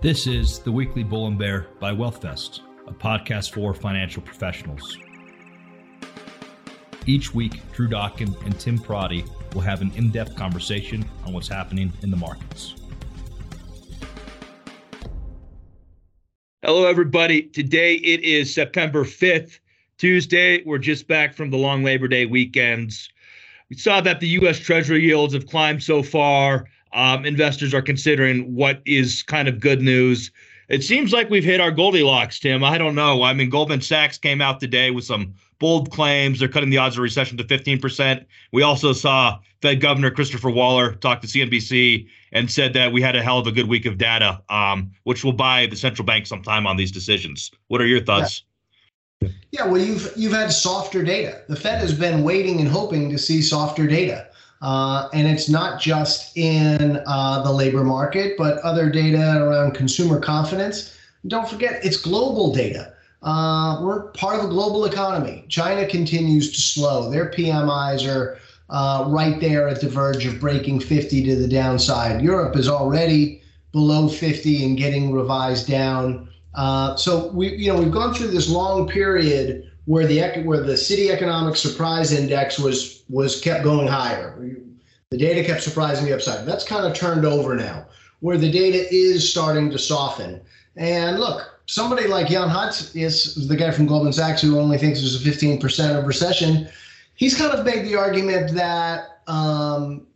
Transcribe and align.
This 0.00 0.28
is 0.28 0.60
the 0.60 0.70
weekly 0.70 1.02
Bull 1.02 1.26
and 1.26 1.36
Bear 1.36 1.66
by 1.80 1.92
WealthVest, 1.92 2.60
a 2.86 2.92
podcast 2.92 3.50
for 3.50 3.74
financial 3.74 4.22
professionals. 4.22 4.96
Each 7.04 7.34
week, 7.34 7.60
Drew 7.72 7.88
Dokken 7.88 8.40
and 8.46 8.60
Tim 8.60 8.78
Pierotti 8.78 9.28
will 9.54 9.62
have 9.62 9.82
an 9.82 9.90
in 9.96 10.12
depth 10.12 10.36
conversation 10.36 11.04
on 11.26 11.32
what's 11.32 11.48
happening 11.48 11.92
in 12.02 12.12
the 12.12 12.16
markets. 12.16 12.76
Hello, 16.62 16.86
everybody. 16.86 17.42
Today 17.42 17.94
it 17.94 18.20
is 18.20 18.54
September 18.54 19.02
5th, 19.02 19.58
Tuesday. 19.96 20.62
We're 20.62 20.78
just 20.78 21.08
back 21.08 21.34
from 21.34 21.50
the 21.50 21.58
long 21.58 21.82
Labor 21.82 22.06
Day 22.06 22.24
weekends. 22.24 23.08
We 23.68 23.74
saw 23.74 24.00
that 24.02 24.20
the 24.20 24.28
U.S. 24.28 24.60
Treasury 24.60 25.02
yields 25.02 25.34
have 25.34 25.48
climbed 25.48 25.82
so 25.82 26.04
far. 26.04 26.66
Um, 26.92 27.24
investors 27.24 27.74
are 27.74 27.82
considering 27.82 28.54
what 28.54 28.80
is 28.86 29.22
kind 29.22 29.48
of 29.48 29.60
good 29.60 29.80
news. 29.82 30.30
It 30.68 30.84
seems 30.84 31.12
like 31.12 31.30
we've 31.30 31.44
hit 31.44 31.60
our 31.60 31.70
Goldilocks, 31.70 32.38
Tim. 32.38 32.62
I 32.62 32.76
don't 32.76 32.94
know. 32.94 33.22
I 33.22 33.32
mean, 33.32 33.48
Goldman 33.48 33.80
Sachs 33.80 34.18
came 34.18 34.40
out 34.40 34.60
today 34.60 34.90
with 34.90 35.04
some 35.04 35.34
bold 35.58 35.90
claims. 35.90 36.38
They're 36.38 36.48
cutting 36.48 36.70
the 36.70 36.78
odds 36.78 36.96
of 36.96 37.02
recession 37.02 37.38
to 37.38 37.44
15%. 37.44 38.24
We 38.52 38.62
also 38.62 38.92
saw 38.92 39.38
Fed 39.62 39.80
Governor 39.80 40.10
Christopher 40.10 40.50
Waller 40.50 40.94
talk 40.94 41.20
to 41.22 41.26
CNBC 41.26 42.06
and 42.32 42.50
said 42.50 42.74
that 42.74 42.92
we 42.92 43.00
had 43.00 43.16
a 43.16 43.22
hell 43.22 43.38
of 43.38 43.46
a 43.46 43.52
good 43.52 43.68
week 43.68 43.86
of 43.86 43.96
data, 43.98 44.42
um, 44.50 44.90
which 45.04 45.24
will 45.24 45.32
buy 45.32 45.66
the 45.66 45.76
central 45.76 46.04
bank 46.04 46.26
some 46.26 46.42
time 46.42 46.66
on 46.66 46.76
these 46.76 46.92
decisions. 46.92 47.50
What 47.68 47.80
are 47.80 47.86
your 47.86 48.00
thoughts? 48.00 48.42
Yeah. 48.42 48.48
Yeah, 49.50 49.66
well, 49.66 49.80
you've 49.80 50.12
you've 50.16 50.32
had 50.32 50.52
softer 50.52 51.02
data. 51.02 51.42
The 51.48 51.56
Fed 51.56 51.80
has 51.80 51.92
been 51.92 52.22
waiting 52.22 52.60
and 52.60 52.68
hoping 52.68 53.10
to 53.10 53.18
see 53.18 53.42
softer 53.42 53.86
data, 53.86 54.27
uh, 54.60 55.08
and 55.12 55.26
it's 55.28 55.48
not 55.48 55.80
just 55.80 56.36
in 56.36 57.00
uh, 57.06 57.42
the 57.42 57.52
labor 57.52 57.84
market, 57.84 58.36
but 58.36 58.58
other 58.58 58.90
data 58.90 59.42
around 59.42 59.74
consumer 59.74 60.18
confidence. 60.18 60.96
Don't 61.26 61.48
forget, 61.48 61.84
it's 61.84 61.96
global 61.96 62.52
data. 62.52 62.92
Uh, 63.22 63.80
we're 63.82 64.10
part 64.12 64.38
of 64.38 64.44
a 64.44 64.48
global 64.48 64.84
economy. 64.84 65.44
China 65.48 65.86
continues 65.86 66.52
to 66.52 66.60
slow. 66.60 67.10
Their 67.10 67.30
PMIs 67.30 68.08
are 68.08 68.38
uh, 68.70 69.06
right 69.08 69.40
there 69.40 69.68
at 69.68 69.80
the 69.80 69.88
verge 69.88 70.26
of 70.26 70.38
breaking 70.40 70.80
50 70.80 71.24
to 71.24 71.36
the 71.36 71.48
downside. 71.48 72.22
Europe 72.22 72.56
is 72.56 72.68
already 72.68 73.42
below 73.72 74.08
50 74.08 74.64
and 74.64 74.76
getting 74.76 75.12
revised 75.12 75.66
down. 75.66 76.28
Uh, 76.54 76.96
so 76.96 77.28
we, 77.28 77.54
you 77.54 77.72
know, 77.72 77.78
we've 77.78 77.92
gone 77.92 78.14
through 78.14 78.28
this 78.28 78.48
long 78.48 78.88
period 78.88 79.67
where 79.88 80.06
the 80.06 80.42
where 80.42 80.60
the 80.62 80.74
Citi 80.74 81.08
economic 81.08 81.56
surprise 81.56 82.12
index 82.12 82.58
was 82.58 83.04
was 83.08 83.40
kept 83.40 83.64
going 83.64 83.88
higher. 83.88 84.38
The 85.10 85.16
data 85.16 85.42
kept 85.42 85.62
surprising 85.62 86.04
the 86.04 86.12
upside. 86.12 86.44
That's 86.44 86.62
kind 86.62 86.86
of 86.86 86.92
turned 86.92 87.24
over 87.24 87.56
now, 87.56 87.86
where 88.20 88.36
the 88.36 88.52
data 88.52 88.86
is 88.94 89.28
starting 89.28 89.70
to 89.70 89.78
soften. 89.78 90.42
And 90.76 91.18
look, 91.18 91.58
somebody 91.64 92.06
like 92.06 92.28
Jan 92.28 92.50
Hatzius 92.50 93.34
is 93.38 93.48
the 93.48 93.56
guy 93.56 93.70
from 93.70 93.86
Goldman 93.86 94.12
Sachs 94.12 94.42
who 94.42 94.58
only 94.58 94.76
thinks 94.76 95.00
there's 95.00 95.26
a 95.26 95.30
15% 95.30 95.98
of 95.98 96.04
recession. 96.04 96.68
He's 97.14 97.34
kind 97.34 97.52
of 97.52 97.64
made 97.64 97.86
the 97.86 97.96
argument 97.96 98.54
that 98.54 99.22
um, 99.26 100.06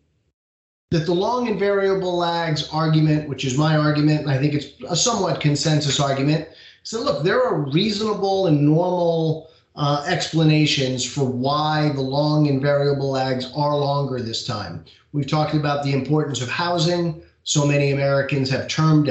that 0.90 1.06
the 1.06 1.14
long 1.14 1.48
and 1.48 1.58
variable 1.58 2.18
lags 2.18 2.68
argument, 2.68 3.26
which 3.26 3.46
is 3.46 3.56
my 3.56 3.74
argument, 3.74 4.20
and 4.20 4.30
I 4.30 4.36
think 4.36 4.52
it's 4.52 4.66
a 4.86 4.94
somewhat 4.94 5.40
consensus 5.40 5.98
argument, 5.98 6.46
so 6.82 7.00
look, 7.02 7.24
there 7.24 7.42
are 7.42 7.70
reasonable 7.70 8.48
and 8.48 8.60
normal 8.60 9.48
uh, 9.76 10.04
explanations 10.06 11.04
for 11.04 11.24
why 11.24 11.90
the 11.94 12.00
long 12.00 12.48
and 12.48 12.60
variable 12.60 13.10
lags 13.10 13.50
are 13.56 13.76
longer 13.76 14.20
this 14.20 14.46
time. 14.46 14.84
We've 15.12 15.26
talked 15.26 15.54
about 15.54 15.84
the 15.84 15.92
importance 15.92 16.40
of 16.40 16.48
housing. 16.48 17.22
So 17.44 17.66
many 17.66 17.92
Americans 17.92 18.50
have 18.50 18.68
termed, 18.68 19.08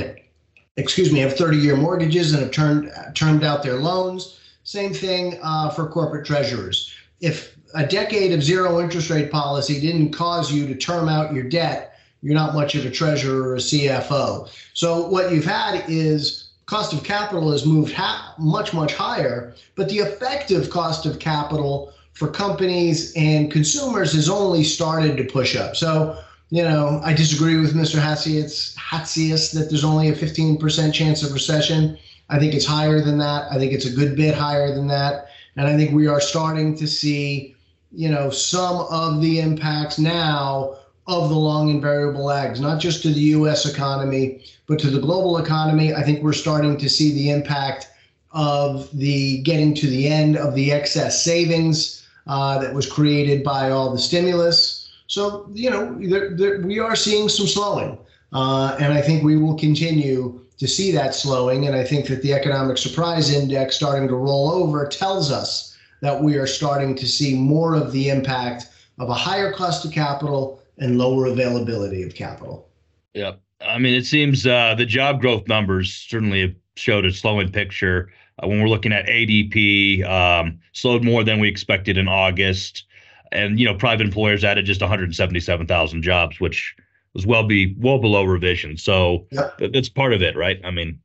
excuse 0.78 1.12
me, 1.12 1.20
have 1.20 1.34
30-year 1.34 1.76
mortgages 1.76 2.34
and 2.34 2.44
have 2.44 2.52
turned 2.52 2.92
termed 3.16 3.44
out 3.44 3.64
their 3.64 3.78
loans. 3.78 4.40
Same 4.64 4.94
thing 4.94 5.40
uh, 5.42 5.70
for 5.70 5.88
corporate 5.88 6.26
treasurers. 6.26 6.94
If 7.20 7.56
a 7.74 7.86
decade 7.86 8.32
of 8.32 8.44
zero 8.44 8.80
interest 8.80 9.10
rate 9.10 9.32
policy 9.32 9.80
didn't 9.80 10.12
cause 10.12 10.52
you 10.52 10.68
to 10.68 10.76
term 10.76 11.10
out 11.10 11.34
your 11.34 11.44
debt, 11.44 12.00
you're 12.22 12.36
not 12.36 12.54
much 12.54 12.76
of 12.76 12.86
a 12.86 12.92
treasurer 12.92 13.50
or 13.50 13.56
a 13.56 13.60
CFO. 13.60 14.50
So 14.74 15.08
what 15.08 15.32
you've 15.32 15.46
had 15.46 15.84
is 15.88 16.41
cost 16.72 16.94
of 16.94 17.04
capital 17.04 17.52
has 17.52 17.66
moved 17.66 17.94
ha- 17.94 18.34
much 18.40 18.74
much 18.74 18.94
higher, 18.94 19.54
but 19.76 19.90
the 19.90 19.98
effective 19.98 20.70
cost 20.70 21.06
of 21.06 21.20
capital 21.20 21.92
for 22.14 22.30
companies 22.30 23.12
and 23.18 23.52
consumers 23.52 24.14
has 24.14 24.30
only 24.30 24.64
started 24.64 25.18
to 25.18 25.26
push 25.26 25.58
up. 25.58 25.76
So 25.76 26.18
you 26.50 26.64
know, 26.64 27.02
I 27.04 27.14
disagree 27.14 27.58
with 27.58 27.74
Mr. 27.74 28.00
Hatzius, 28.00 28.74
Hatzius 28.76 29.52
that 29.54 29.70
there's 29.70 29.84
only 29.84 30.10
a 30.10 30.16
15% 30.16 30.94
chance 30.94 31.24
of 31.24 31.34
recession. 31.34 31.98
I 32.30 32.40
think 32.40 32.54
it's 32.54 32.66
higher 32.66 33.02
than 33.02 33.18
that. 33.18 33.52
I 33.52 33.58
think 33.58 33.74
it's 33.74 33.86
a 33.86 33.92
good 34.00 34.16
bit 34.16 34.34
higher 34.34 34.74
than 34.74 34.88
that. 34.88 35.28
And 35.58 35.68
I 35.68 35.76
think 35.76 35.92
we 35.92 36.08
are 36.08 36.22
starting 36.22 36.76
to 36.78 36.88
see 36.88 37.56
you 37.92 38.10
know, 38.10 38.30
some 38.30 38.88
of 38.90 39.22
the 39.22 39.40
impacts 39.40 40.00
now 40.00 40.78
of 41.08 41.30
the 41.30 41.36
long 41.36 41.70
and 41.72 41.82
variable 41.82 42.26
lags, 42.26 42.60
not 42.60 42.80
just 42.80 43.02
to 43.04 43.10
the 43.10 43.20
U.S. 43.20 43.66
economy, 43.66 44.44
but 44.68 44.80
to 44.80 44.90
the 44.90 45.00
global 45.00 45.38
economy. 45.38 45.94
I 45.94 46.04
think 46.04 46.24
we're 46.24 46.34
starting 46.34 46.78
to 46.78 46.90
see 46.90 47.14
the 47.14 47.32
impact 47.32 47.90
of 48.32 48.90
the 48.98 49.42
getting 49.42 49.74
to 49.76 49.88
the 49.88 50.08
end 50.08 50.38
of 50.38 50.56
the 50.56 50.72
excess 50.72 51.24
savings 51.24 52.08
uh, 52.28 52.60
that 52.60 52.74
was 52.74 52.90
created 52.90 53.44
by 53.44 53.72
all 53.72 53.92
the 53.92 54.00
stimulus. 54.00 54.90
So, 55.08 55.50
you 55.54 55.70
know, 55.70 55.98
there, 56.00 56.36
there, 56.36 56.62
we 56.62 56.80
are 56.80 56.96
seeing 56.96 57.28
some 57.28 57.48
slowing. 57.48 57.98
Uh, 58.32 58.78
and 58.80 58.94
I 58.94 59.02
think 59.02 59.24
we 59.24 59.36
will 59.36 59.58
continue 59.58 60.40
to 60.58 60.68
see 60.68 60.92
that 60.92 61.14
slowing. 61.14 61.68
And 61.68 61.76
I 61.76 61.84
think 61.84 62.08
that 62.08 62.22
the 62.22 62.34
economic 62.34 62.78
surprise 62.78 63.34
index 63.34 63.76
starting 63.76 64.08
to 64.08 64.16
roll 64.16 64.52
over 64.52 64.88
tells 64.88 65.32
us 65.32 65.78
that 66.02 66.22
we 66.22 66.38
are 66.38 66.48
starting 66.48 66.96
to 66.96 67.08
see 67.08 67.36
more 67.36 67.76
of 67.76 67.92
the 67.92 68.10
impact 68.10 68.68
of 69.00 69.10
a 69.10 69.14
higher 69.14 69.52
cost 69.52 69.84
of 69.84 69.92
capital 69.92 70.61
and 70.82 70.98
lower 70.98 71.28
availability 71.28 72.04
of 72.04 72.14
capital. 72.14 72.68
Yeah. 73.14 73.34
I 73.66 73.78
mean, 73.78 73.94
it 73.94 74.06
seems 74.06 74.46
uh, 74.46 74.76
the 74.76 74.86
job 74.86 75.22
growth 75.22 75.48
numbers 75.48 75.94
certainly 75.94 76.42
have 76.42 76.56
showed 76.76 77.06
a 77.06 77.12
slowing 77.12 77.52
picture. 77.52 78.12
Uh, 78.42 78.48
when 78.48 78.60
we're 78.60 78.68
looking 78.68 78.92
at 78.92 79.06
ADP, 79.06 80.04
um, 80.04 80.60
slowed 80.74 81.04
more 81.04 81.24
than 81.24 81.40
we 81.40 81.48
expected 81.48 81.98
in 81.98 82.08
August. 82.08 82.86
And, 83.32 83.60
you 83.60 83.66
know, 83.66 83.76
private 83.76 84.06
employers 84.06 84.44
added 84.44 84.66
just 84.66 84.82
177,000 84.82 86.02
jobs, 86.02 86.40
which 86.40 86.76
was 87.14 87.26
well 87.26 87.44
be 87.44 87.76
well 87.78 88.00
below 88.00 88.24
revision. 88.24 88.78
So 88.78 89.28
yep. 89.32 89.60
that's 89.72 89.90
part 89.90 90.14
of 90.14 90.22
it, 90.22 90.36
right? 90.36 90.60
I 90.64 90.72
mean, 90.72 91.00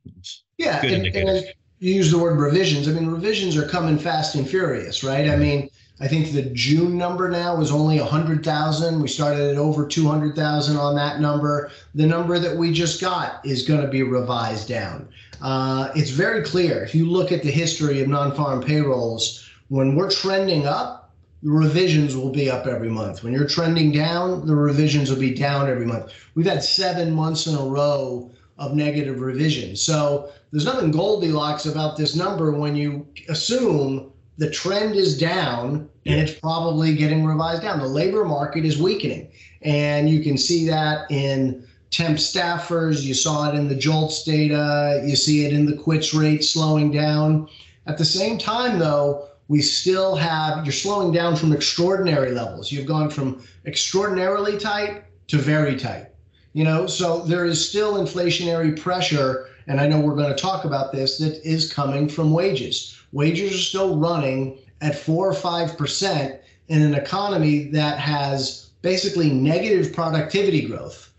yeah, 0.57 0.83
and, 0.83 1.05
and, 1.05 1.45
you 1.79 1.93
use 1.93 2.09
the 2.09 2.17
word 2.17 2.39
revisions. 2.39 2.87
I 2.87 2.91
mean, 2.91 3.07
revisions 3.07 3.55
are 3.55 3.67
coming 3.67 3.99
fast 3.99 4.35
and 4.35 4.49
furious, 4.49 5.03
right? 5.03 5.29
I 5.29 5.35
mean, 5.35 5.69
I 5.99 6.07
think 6.07 6.31
the 6.31 6.43
June 6.43 6.95
number 6.95 7.27
now 7.27 7.55
was 7.55 7.71
only 7.71 7.99
100,000. 7.99 9.01
We 9.01 9.07
started 9.07 9.49
at 9.49 9.57
over 9.57 9.87
200,000 9.87 10.77
on 10.77 10.95
that 10.95 11.19
number. 11.19 11.71
The 11.95 12.05
number 12.05 12.37
that 12.37 12.55
we 12.55 12.71
just 12.71 13.01
got 13.01 13.43
is 13.43 13.67
going 13.67 13.81
to 13.81 13.87
be 13.87 14.03
revised 14.03 14.67
down. 14.67 15.09
Uh, 15.41 15.89
it's 15.95 16.11
very 16.11 16.43
clear. 16.43 16.83
If 16.83 16.93
you 16.93 17.09
look 17.09 17.31
at 17.31 17.41
the 17.41 17.49
history 17.49 18.01
of 18.01 18.07
non 18.07 18.35
farm 18.35 18.61
payrolls, 18.61 19.49
when 19.69 19.95
we're 19.95 20.11
trending 20.11 20.67
up, 20.67 21.13
the 21.41 21.51
revisions 21.51 22.15
will 22.15 22.31
be 22.31 22.49
up 22.49 22.67
every 22.67 22.89
month. 22.89 23.23
When 23.23 23.33
you're 23.33 23.47
trending 23.47 23.91
down, 23.91 24.45
the 24.45 24.55
revisions 24.55 25.09
will 25.09 25.19
be 25.19 25.33
down 25.33 25.69
every 25.69 25.85
month. 25.85 26.13
We've 26.35 26.45
had 26.45 26.63
seven 26.63 27.11
months 27.11 27.47
in 27.47 27.55
a 27.55 27.61
row 27.61 28.31
of 28.57 28.75
negative 28.75 29.19
revisions. 29.19 29.81
So 29.81 30.31
there's 30.51 30.65
nothing 30.65 30.91
Goldilocks 30.91 31.65
about 31.65 31.97
this 31.97 32.15
number 32.15 32.51
when 32.51 32.75
you 32.75 33.05
assume 33.29 34.11
the 34.37 34.49
trend 34.49 34.95
is 34.95 35.17
down 35.17 35.89
and 36.05 36.19
it's 36.19 36.39
probably 36.39 36.95
getting 36.95 37.25
revised 37.25 37.63
down. 37.63 37.79
The 37.79 37.87
labor 37.87 38.23
market 38.23 38.65
is 38.65 38.77
weakening. 38.77 39.31
And 39.63 40.09
you 40.09 40.21
can 40.21 40.37
see 40.37 40.67
that 40.67 41.09
in 41.09 41.65
temp 41.89 42.17
staffers. 42.17 43.01
You 43.01 43.13
saw 43.13 43.49
it 43.49 43.55
in 43.55 43.67
the 43.67 43.75
JOLTS 43.75 44.23
data. 44.23 45.03
You 45.05 45.15
see 45.15 45.45
it 45.45 45.53
in 45.53 45.65
the 45.65 45.75
quits 45.75 46.13
rate 46.13 46.43
slowing 46.43 46.91
down. 46.91 47.49
At 47.87 47.97
the 47.97 48.05
same 48.05 48.37
time, 48.37 48.79
though, 48.79 49.27
we 49.47 49.61
still 49.61 50.15
have, 50.15 50.65
you're 50.65 50.73
slowing 50.73 51.11
down 51.11 51.35
from 51.35 51.53
extraordinary 51.53 52.31
levels. 52.31 52.71
You've 52.71 52.85
gone 52.85 53.09
from 53.09 53.43
extraordinarily 53.65 54.57
tight 54.57 55.03
to 55.27 55.37
very 55.37 55.75
tight. 55.77 56.07
You 56.53 56.63
know, 56.63 56.87
so 56.87 57.19
there 57.19 57.45
is 57.45 57.67
still 57.67 57.95
inflationary 57.95 58.79
pressure 58.79 59.46
and 59.67 59.81
I 59.81 59.87
know 59.87 59.99
we're 59.99 60.15
going 60.15 60.33
to 60.33 60.41
talk 60.41 60.65
about 60.65 60.91
this, 60.91 61.17
that 61.17 61.45
is 61.45 61.71
coming 61.71 62.07
from 62.07 62.31
wages. 62.31 62.97
Wages 63.11 63.53
are 63.53 63.57
still 63.57 63.97
running 63.97 64.57
at 64.81 64.97
four 64.97 65.27
or 65.27 65.33
five 65.33 65.77
percent 65.77 66.39
in 66.67 66.81
an 66.81 66.93
economy 66.93 67.65
that 67.71 67.99
has 67.99 68.69
basically 68.81 69.29
negative 69.29 69.93
productivity 69.93 70.67
growth. 70.67 71.11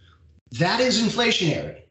That 0.53 0.81
is 0.81 1.03
inflationary, 1.03 1.83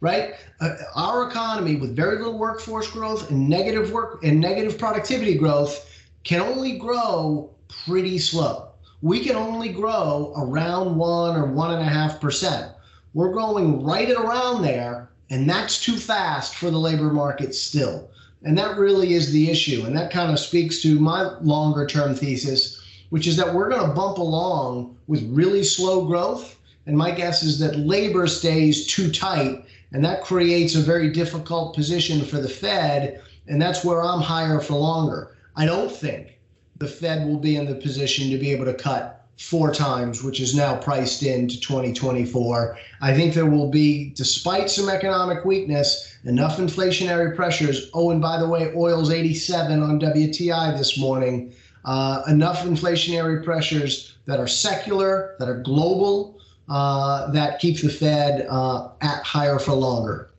right? 0.00 0.34
Uh, 0.60 0.76
our 0.96 1.28
economy 1.28 1.76
with 1.76 1.94
very 1.94 2.16
little 2.18 2.38
workforce 2.38 2.90
growth 2.90 3.30
and 3.30 3.48
negative 3.48 3.92
work 3.92 4.24
and 4.24 4.40
negative 4.40 4.78
productivity 4.78 5.36
growth 5.36 5.86
can 6.24 6.40
only 6.40 6.78
grow 6.78 7.54
pretty 7.86 8.18
slow. 8.18 8.72
We 9.02 9.24
can 9.24 9.36
only 9.36 9.72
grow 9.72 10.34
around 10.36 10.96
one 10.96 11.36
or 11.36 11.46
one 11.46 11.72
and 11.72 11.80
a 11.80 11.90
half 11.90 12.20
percent. 12.20 12.72
We're 13.14 13.32
growing 13.32 13.82
right 13.82 14.08
at 14.08 14.16
around 14.16 14.62
there 14.62 15.09
And 15.30 15.48
that's 15.48 15.82
too 15.82 15.96
fast 15.96 16.56
for 16.56 16.70
the 16.70 16.78
labor 16.78 17.12
market 17.12 17.54
still. 17.54 18.10
And 18.42 18.58
that 18.58 18.76
really 18.76 19.14
is 19.14 19.30
the 19.30 19.48
issue. 19.48 19.84
And 19.86 19.96
that 19.96 20.10
kind 20.10 20.32
of 20.32 20.40
speaks 20.40 20.82
to 20.82 20.98
my 20.98 21.38
longer 21.40 21.86
term 21.86 22.14
thesis, 22.14 22.82
which 23.10 23.26
is 23.26 23.36
that 23.36 23.54
we're 23.54 23.68
going 23.68 23.86
to 23.86 23.94
bump 23.94 24.18
along 24.18 24.96
with 25.06 25.30
really 25.30 25.62
slow 25.62 26.06
growth. 26.06 26.58
And 26.86 26.96
my 26.96 27.12
guess 27.12 27.42
is 27.42 27.58
that 27.60 27.78
labor 27.78 28.26
stays 28.26 28.86
too 28.86 29.10
tight. 29.10 29.64
And 29.92 30.04
that 30.04 30.24
creates 30.24 30.74
a 30.74 30.80
very 30.80 31.10
difficult 31.10 31.74
position 31.74 32.24
for 32.24 32.40
the 32.40 32.48
Fed. 32.48 33.22
And 33.46 33.62
that's 33.62 33.84
where 33.84 34.02
I'm 34.02 34.20
higher 34.20 34.60
for 34.60 34.74
longer. 34.74 35.36
I 35.54 35.66
don't 35.66 35.92
think 35.92 36.38
the 36.78 36.88
Fed 36.88 37.26
will 37.26 37.38
be 37.38 37.56
in 37.56 37.66
the 37.66 37.74
position 37.74 38.30
to 38.30 38.38
be 38.38 38.50
able 38.50 38.64
to 38.64 38.74
cut 38.74 39.19
four 39.40 39.72
times, 39.72 40.22
which 40.22 40.38
is 40.38 40.54
now 40.54 40.76
priced 40.76 41.22
into 41.22 41.58
2024. 41.60 42.78
I 43.00 43.14
think 43.14 43.32
there 43.32 43.46
will 43.46 43.70
be, 43.70 44.10
despite 44.14 44.68
some 44.68 44.90
economic 44.90 45.46
weakness, 45.46 46.14
enough 46.24 46.58
inflationary 46.58 47.34
pressures. 47.34 47.90
Oh, 47.94 48.10
and 48.10 48.20
by 48.20 48.38
the 48.38 48.46
way, 48.46 48.70
oil's 48.76 49.10
87 49.10 49.82
on 49.82 49.98
WTI 49.98 50.76
this 50.76 50.98
morning. 50.98 51.54
Uh, 51.86 52.22
enough 52.28 52.64
inflationary 52.64 53.42
pressures 53.42 54.18
that 54.26 54.38
are 54.38 54.46
secular, 54.46 55.36
that 55.38 55.48
are 55.48 55.62
global, 55.62 56.38
uh, 56.68 57.30
that 57.32 57.60
keep 57.60 57.80
the 57.80 57.88
Fed 57.88 58.46
uh, 58.50 58.90
at 59.00 59.24
higher 59.24 59.58
for 59.58 59.72
longer. 59.72 60.30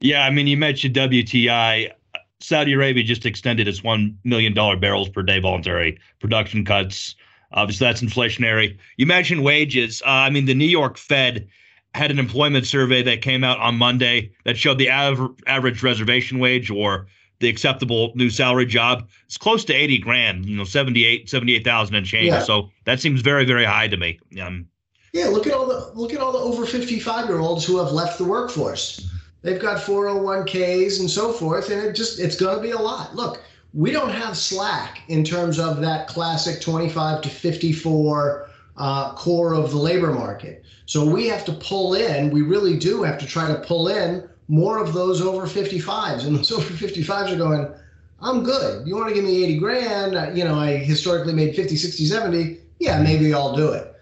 Yeah, 0.00 0.24
I 0.24 0.30
mean, 0.30 0.46
you 0.46 0.56
mentioned 0.56 0.94
WTI. 0.94 1.92
Saudi 2.40 2.72
Arabia 2.72 3.04
just 3.04 3.26
extended 3.26 3.68
its 3.68 3.82
$1 3.82 4.16
million 4.24 4.54
barrels 4.54 5.10
per 5.10 5.22
day 5.22 5.38
voluntary 5.38 5.98
production 6.18 6.64
cuts. 6.64 7.14
Obviously, 7.54 7.86
that's 7.86 8.02
inflationary. 8.02 8.78
You 8.96 9.06
mentioned 9.06 9.44
wages. 9.44 10.02
Uh, 10.02 10.10
I 10.10 10.30
mean, 10.30 10.46
the 10.46 10.54
New 10.54 10.66
York 10.66 10.96
Fed 10.96 11.48
had 11.94 12.10
an 12.10 12.18
employment 12.18 12.66
survey 12.66 13.02
that 13.02 13.20
came 13.20 13.44
out 13.44 13.58
on 13.58 13.76
Monday 13.76 14.32
that 14.44 14.56
showed 14.56 14.78
the 14.78 14.90
av- 14.90 15.34
average 15.46 15.82
reservation 15.82 16.38
wage 16.38 16.70
or 16.70 17.06
the 17.40 17.48
acceptable 17.48 18.12
new 18.14 18.30
salary 18.30 18.64
job 18.64 19.08
is 19.28 19.36
close 19.36 19.64
to 19.66 19.74
80 19.74 19.98
grand, 19.98 20.46
you 20.46 20.56
know, 20.56 20.64
78, 20.64 21.28
78,000 21.28 21.94
and 21.94 22.06
change. 22.06 22.28
Yeah. 22.28 22.42
So 22.42 22.70
that 22.84 23.00
seems 23.00 23.20
very, 23.20 23.44
very 23.44 23.64
high 23.64 23.88
to 23.88 23.96
me. 23.96 24.18
Um, 24.40 24.66
yeah, 25.12 25.26
look 25.26 25.46
at 25.46 25.52
all 25.52 25.66
the 25.66 25.92
look 25.94 26.14
at 26.14 26.20
all 26.20 26.32
the 26.32 26.38
over 26.38 26.64
55 26.64 27.28
year 27.28 27.38
olds 27.38 27.66
who 27.66 27.78
have 27.78 27.92
left 27.92 28.16
the 28.16 28.24
workforce. 28.24 29.06
They've 29.42 29.60
got 29.60 29.78
401ks 29.78 31.00
and 31.00 31.10
so 31.10 31.32
forth, 31.32 31.68
and 31.70 31.82
it 31.82 31.94
just 31.94 32.18
it's 32.18 32.36
going 32.36 32.56
to 32.56 32.62
be 32.62 32.70
a 32.70 32.78
lot. 32.78 33.14
Look, 33.14 33.42
we 33.74 33.90
don't 33.90 34.10
have 34.10 34.36
slack 34.36 35.02
in 35.08 35.24
terms 35.24 35.58
of 35.58 35.80
that 35.80 36.06
classic 36.06 36.60
25 36.60 37.22
to 37.22 37.28
54 37.28 38.50
uh, 38.76 39.14
core 39.14 39.54
of 39.54 39.70
the 39.70 39.76
labor 39.76 40.12
market. 40.12 40.64
So 40.86 41.08
we 41.08 41.26
have 41.28 41.44
to 41.46 41.52
pull 41.52 41.94
in, 41.94 42.30
we 42.30 42.42
really 42.42 42.76
do 42.78 43.02
have 43.02 43.18
to 43.18 43.26
try 43.26 43.48
to 43.48 43.60
pull 43.60 43.88
in 43.88 44.28
more 44.48 44.78
of 44.78 44.92
those 44.92 45.22
over 45.22 45.46
55s. 45.46 46.26
And 46.26 46.36
those 46.36 46.52
over 46.52 46.74
55s 46.74 47.32
are 47.32 47.36
going, 47.36 47.72
I'm 48.20 48.44
good. 48.44 48.86
You 48.86 48.94
want 48.94 49.08
to 49.08 49.14
give 49.14 49.24
me 49.24 49.42
80 49.42 49.58
grand? 49.58 50.16
Uh, 50.16 50.30
you 50.34 50.44
know, 50.44 50.54
I 50.54 50.76
historically 50.76 51.32
made 51.32 51.56
50, 51.56 51.76
60, 51.76 52.06
70. 52.06 52.58
Yeah, 52.78 53.02
maybe 53.02 53.32
I'll 53.32 53.56
do 53.56 53.72
it. 53.72 53.94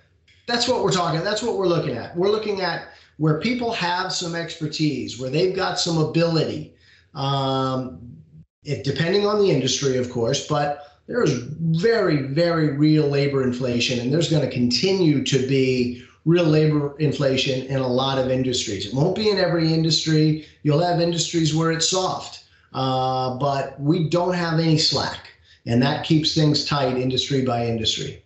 That's 0.46 0.66
what 0.66 0.82
we're 0.82 0.92
talking. 0.92 1.22
That's 1.22 1.42
what 1.42 1.56
we're 1.56 1.68
looking 1.68 1.96
at. 1.96 2.16
We're 2.16 2.30
looking 2.30 2.60
at 2.60 2.88
where 3.18 3.38
people 3.40 3.72
have 3.72 4.12
some 4.12 4.34
expertise, 4.34 5.18
where 5.18 5.30
they've 5.30 5.54
got 5.54 5.78
some 5.78 5.98
ability. 5.98 6.74
Um, 7.14 8.19
it, 8.64 8.84
depending 8.84 9.26
on 9.26 9.38
the 9.38 9.50
industry, 9.50 9.96
of 9.96 10.10
course, 10.10 10.46
but 10.46 10.98
there's 11.06 11.32
very, 11.32 12.22
very 12.22 12.76
real 12.76 13.08
labor 13.08 13.42
inflation, 13.42 13.98
and 13.98 14.12
there's 14.12 14.30
going 14.30 14.42
to 14.48 14.50
continue 14.50 15.24
to 15.24 15.46
be 15.46 16.04
real 16.24 16.44
labor 16.44 16.94
inflation 16.98 17.66
in 17.66 17.78
a 17.78 17.86
lot 17.86 18.18
of 18.18 18.30
industries. 18.30 18.86
It 18.86 18.94
won't 18.94 19.16
be 19.16 19.30
in 19.30 19.38
every 19.38 19.72
industry. 19.72 20.46
You'll 20.62 20.82
have 20.82 21.00
industries 21.00 21.54
where 21.54 21.72
it's 21.72 21.88
soft, 21.88 22.44
uh, 22.74 23.36
but 23.38 23.80
we 23.80 24.08
don't 24.08 24.34
have 24.34 24.60
any 24.60 24.78
slack, 24.78 25.30
and 25.66 25.82
that 25.82 26.04
keeps 26.04 26.34
things 26.34 26.64
tight 26.64 26.96
industry 26.96 27.42
by 27.42 27.66
industry. 27.66 28.22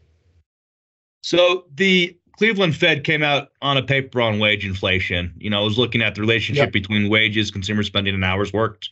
So 1.23 1.65
the 1.75 2.19
Cleveland 2.37 2.77
Fed 2.77 3.05
came 3.05 3.23
out 3.23 3.53
on 3.63 3.77
a 3.77 3.83
paper 3.83 4.21
on 4.21 4.41
wage 4.41 4.67
inflation. 4.67 5.33
You 5.39 5.49
know, 5.49 5.61
I 5.61 5.65
was 5.65 5.79
looking 5.79 6.03
at 6.03 6.17
the 6.17 6.21
relationship 6.21 6.67
yep. 6.67 6.73
between 6.73 7.09
wages, 7.09 7.51
consumer 7.51 7.85
spending, 7.85 8.15
and 8.15 8.25
hours 8.25 8.53
worked 8.53 8.91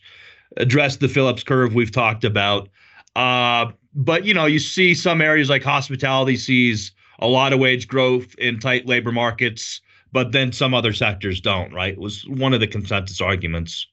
address 0.57 0.97
the 0.97 1.07
Phillips 1.07 1.43
curve 1.43 1.73
we've 1.73 1.91
talked 1.91 2.23
about. 2.23 2.69
Uh, 3.15 3.71
but 3.93 4.25
you 4.25 4.33
know, 4.33 4.45
you 4.45 4.59
see 4.59 4.93
some 4.93 5.21
areas 5.21 5.49
like 5.49 5.63
hospitality 5.63 6.37
sees 6.37 6.91
a 7.19 7.27
lot 7.27 7.53
of 7.53 7.59
wage 7.59 7.87
growth 7.87 8.35
in 8.35 8.59
tight 8.59 8.85
labor 8.85 9.11
markets, 9.11 9.81
but 10.11 10.31
then 10.31 10.51
some 10.51 10.73
other 10.73 10.93
sectors 10.93 11.39
don't. 11.39 11.73
Right? 11.73 11.93
It 11.93 11.99
was 11.99 12.27
one 12.27 12.53
of 12.53 12.59
the 12.59 12.67
consensus 12.67 13.21
arguments. 13.21 13.87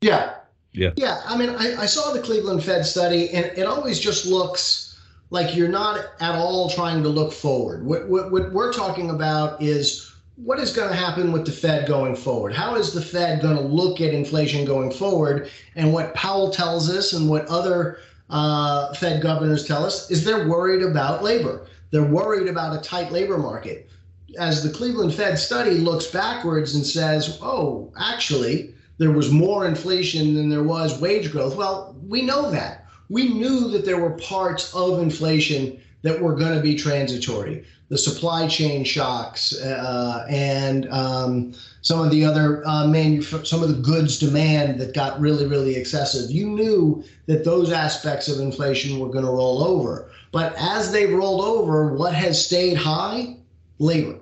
Yeah. 0.00 0.34
Yeah. 0.72 0.90
Yeah. 0.96 1.20
I 1.24 1.36
mean, 1.36 1.50
I, 1.50 1.82
I 1.82 1.86
saw 1.86 2.12
the 2.12 2.20
Cleveland 2.20 2.62
Fed 2.62 2.86
study, 2.86 3.30
and 3.30 3.46
it 3.46 3.66
always 3.66 3.98
just 3.98 4.26
looks 4.26 5.00
like 5.30 5.56
you're 5.56 5.68
not 5.68 5.98
at 6.20 6.34
all 6.34 6.70
trying 6.70 7.02
to 7.02 7.08
look 7.08 7.32
forward. 7.32 7.84
What, 7.84 8.08
what, 8.08 8.30
what 8.30 8.52
we're 8.52 8.72
talking 8.72 9.10
about 9.10 9.60
is 9.60 10.07
what 10.42 10.60
is 10.60 10.72
going 10.72 10.88
to 10.88 10.94
happen 10.94 11.32
with 11.32 11.44
the 11.44 11.52
Fed 11.52 11.88
going 11.88 12.14
forward? 12.14 12.54
How 12.54 12.76
is 12.76 12.92
the 12.92 13.02
Fed 13.02 13.42
going 13.42 13.56
to 13.56 13.62
look 13.62 14.00
at 14.00 14.14
inflation 14.14 14.64
going 14.64 14.92
forward? 14.92 15.50
And 15.74 15.92
what 15.92 16.14
Powell 16.14 16.50
tells 16.50 16.88
us 16.88 17.12
and 17.12 17.28
what 17.28 17.46
other 17.46 17.98
uh, 18.30 18.94
Fed 18.94 19.20
governors 19.20 19.66
tell 19.66 19.84
us 19.84 20.10
is 20.10 20.24
they're 20.24 20.48
worried 20.48 20.82
about 20.82 21.24
labor. 21.24 21.66
They're 21.90 22.04
worried 22.04 22.46
about 22.46 22.76
a 22.76 22.80
tight 22.80 23.10
labor 23.10 23.36
market. 23.36 23.90
As 24.38 24.62
the 24.62 24.70
Cleveland 24.70 25.12
Fed 25.12 25.38
study 25.38 25.72
looks 25.72 26.06
backwards 26.06 26.76
and 26.76 26.86
says, 26.86 27.38
oh, 27.42 27.92
actually, 27.98 28.74
there 28.98 29.10
was 29.10 29.32
more 29.32 29.66
inflation 29.66 30.34
than 30.34 30.48
there 30.48 30.62
was 30.62 31.00
wage 31.00 31.32
growth. 31.32 31.56
Well, 31.56 31.96
we 32.06 32.22
know 32.22 32.50
that. 32.50 32.86
We 33.08 33.28
knew 33.34 33.68
that 33.70 33.84
there 33.84 34.00
were 34.00 34.10
parts 34.10 34.72
of 34.72 35.00
inflation 35.00 35.80
that 36.02 36.20
were 36.20 36.34
going 36.34 36.54
to 36.54 36.62
be 36.62 36.74
transitory 36.74 37.64
the 37.88 37.98
supply 37.98 38.46
chain 38.46 38.84
shocks 38.84 39.58
uh, 39.60 40.26
and 40.28 40.88
um, 40.90 41.54
some 41.80 42.00
of 42.00 42.10
the 42.10 42.24
other 42.24 42.62
uh, 42.66 42.84
manuf- 42.84 43.46
some 43.46 43.62
of 43.62 43.68
the 43.68 43.82
goods 43.82 44.18
demand 44.18 44.78
that 44.78 44.94
got 44.94 45.18
really 45.20 45.46
really 45.46 45.74
excessive. 45.74 46.30
You 46.30 46.46
knew 46.46 47.02
that 47.26 47.44
those 47.44 47.70
aspects 47.72 48.28
of 48.28 48.40
inflation 48.40 48.98
were 48.98 49.08
going 49.08 49.24
to 49.24 49.30
roll 49.30 49.62
over, 49.62 50.10
but 50.32 50.54
as 50.58 50.92
they 50.92 51.06
rolled 51.06 51.44
over, 51.44 51.94
what 51.94 52.14
has 52.14 52.44
stayed 52.44 52.76
high? 52.76 53.36
Labor, 53.78 54.18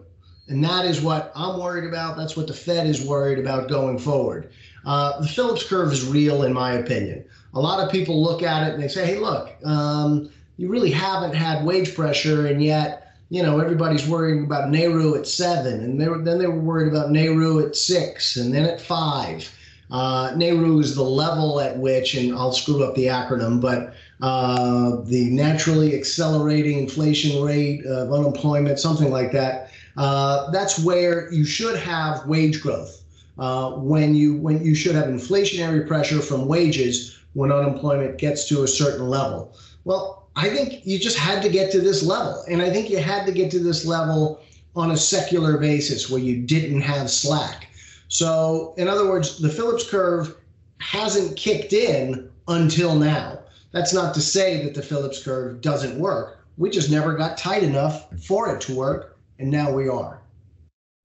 and 0.48 0.62
that 0.62 0.84
is 0.84 1.00
what 1.00 1.32
I'm 1.34 1.58
worried 1.58 1.88
about. 1.88 2.16
That's 2.16 2.36
what 2.36 2.46
the 2.46 2.54
Fed 2.54 2.86
is 2.86 3.02
worried 3.02 3.38
about 3.38 3.68
going 3.68 3.98
forward. 3.98 4.50
Uh, 4.84 5.20
the 5.20 5.26
Phillips 5.26 5.66
curve 5.66 5.92
is 5.92 6.06
real, 6.06 6.44
in 6.44 6.52
my 6.52 6.74
opinion. 6.74 7.24
A 7.54 7.60
lot 7.60 7.84
of 7.84 7.90
people 7.90 8.22
look 8.22 8.42
at 8.42 8.68
it 8.68 8.74
and 8.74 8.82
they 8.82 8.88
say, 8.88 9.06
"Hey, 9.06 9.18
look." 9.18 9.56
Um, 9.64 10.30
you 10.56 10.68
really 10.68 10.90
haven't 10.90 11.34
had 11.34 11.64
wage 11.64 11.94
pressure, 11.94 12.46
and 12.46 12.62
yet 12.62 13.06
you 13.28 13.42
know, 13.42 13.58
everybody's 13.58 14.06
worrying 14.06 14.44
about 14.44 14.70
NAIRU 14.70 15.18
at 15.18 15.26
seven, 15.26 15.80
and 15.80 16.00
they 16.00 16.08
were, 16.08 16.18
then 16.18 16.38
they 16.38 16.46
were 16.46 16.60
worried 16.60 16.88
about 16.88 17.10
NAIRU 17.10 17.66
at 17.66 17.76
six, 17.76 18.36
and 18.36 18.54
then 18.54 18.64
at 18.64 18.80
five. 18.80 19.50
Uh, 19.90 20.30
NAIRU 20.30 20.80
is 20.80 20.94
the 20.94 21.02
level 21.02 21.60
at 21.60 21.76
which, 21.76 22.14
and 22.14 22.34
I'll 22.34 22.52
screw 22.52 22.84
up 22.84 22.94
the 22.94 23.06
acronym, 23.06 23.60
but 23.60 23.94
uh, 24.20 24.96
the 25.04 25.28
naturally 25.30 25.94
accelerating 25.96 26.78
inflation 26.78 27.42
rate 27.42 27.84
of 27.84 28.12
unemployment, 28.12 28.78
something 28.78 29.10
like 29.10 29.32
that. 29.32 29.70
Uh, 29.96 30.50
that's 30.50 30.78
where 30.78 31.32
you 31.32 31.44
should 31.44 31.76
have 31.78 32.26
wage 32.26 32.60
growth. 32.60 33.02
Uh, 33.38 33.72
when 33.72 34.14
you 34.14 34.36
when 34.36 34.64
you 34.64 34.74
should 34.74 34.94
have 34.94 35.06
inflationary 35.06 35.86
pressure 35.86 36.22
from 36.22 36.46
wages 36.46 37.18
when 37.34 37.52
unemployment 37.52 38.16
gets 38.16 38.48
to 38.48 38.62
a 38.62 38.68
certain 38.68 39.10
level. 39.10 39.54
Well, 39.84 40.25
I 40.36 40.50
think 40.50 40.86
you 40.86 40.98
just 40.98 41.18
had 41.18 41.42
to 41.42 41.48
get 41.48 41.72
to 41.72 41.80
this 41.80 42.02
level. 42.02 42.44
And 42.48 42.60
I 42.60 42.70
think 42.70 42.90
you 42.90 42.98
had 42.98 43.24
to 43.26 43.32
get 43.32 43.50
to 43.52 43.58
this 43.58 43.86
level 43.86 44.42
on 44.76 44.90
a 44.90 44.96
secular 44.96 45.56
basis 45.56 46.10
where 46.10 46.20
you 46.20 46.42
didn't 46.42 46.82
have 46.82 47.10
slack. 47.10 47.68
So, 48.08 48.74
in 48.76 48.86
other 48.86 49.08
words, 49.08 49.38
the 49.38 49.48
Phillips 49.48 49.88
curve 49.88 50.36
hasn't 50.78 51.36
kicked 51.36 51.72
in 51.72 52.30
until 52.48 52.94
now. 52.94 53.38
That's 53.72 53.94
not 53.94 54.14
to 54.14 54.20
say 54.20 54.62
that 54.64 54.74
the 54.74 54.82
Phillips 54.82 55.22
curve 55.22 55.62
doesn't 55.62 55.98
work. 55.98 56.44
We 56.58 56.70
just 56.70 56.90
never 56.90 57.14
got 57.14 57.36
tight 57.36 57.62
enough 57.62 58.06
for 58.22 58.54
it 58.54 58.60
to 58.62 58.74
work, 58.74 59.18
and 59.38 59.50
now 59.50 59.72
we 59.72 59.88
are. 59.88 60.20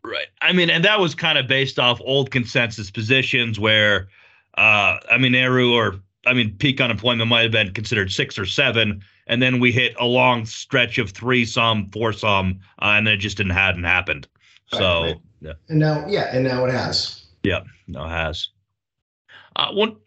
Right. 0.03 0.27
I 0.41 0.53
mean, 0.53 0.69
and 0.69 0.83
that 0.83 0.99
was 0.99 1.15
kind 1.15 1.37
of 1.37 1.47
based 1.47 1.79
off 1.79 2.01
old 2.03 2.31
consensus 2.31 2.91
positions 2.91 3.59
where, 3.59 4.09
uh, 4.57 4.97
I 5.09 5.17
mean, 5.17 5.35
Eru 5.35 5.73
or 5.73 5.95
I 6.25 6.33
mean, 6.33 6.55
peak 6.57 6.79
unemployment 6.79 7.29
might 7.29 7.41
have 7.41 7.51
been 7.51 7.73
considered 7.73 8.11
six 8.11 8.37
or 8.37 8.45
seven, 8.45 9.03
and 9.27 9.41
then 9.41 9.59
we 9.59 9.71
hit 9.71 9.95
a 9.99 10.05
long 10.05 10.45
stretch 10.45 10.97
of 10.97 11.11
three 11.11 11.45
some, 11.45 11.89
four 11.91 12.13
some, 12.13 12.59
uh, 12.81 12.93
and 12.95 13.07
then 13.07 13.15
it 13.15 13.17
just 13.17 13.37
didn't 13.37 13.53
hadn't 13.53 13.83
happened. 13.83 14.27
So 14.67 15.03
right. 15.03 15.15
yeah. 15.41 15.53
And 15.69 15.79
now, 15.79 16.05
yeah, 16.07 16.35
and 16.35 16.43
now 16.43 16.63
it 16.65 16.71
has. 16.71 17.25
Yeah, 17.43 17.61
no, 17.87 18.05
it 18.05 18.09
has. 18.09 18.49
Uh, 19.55 19.71
one, 19.71 19.97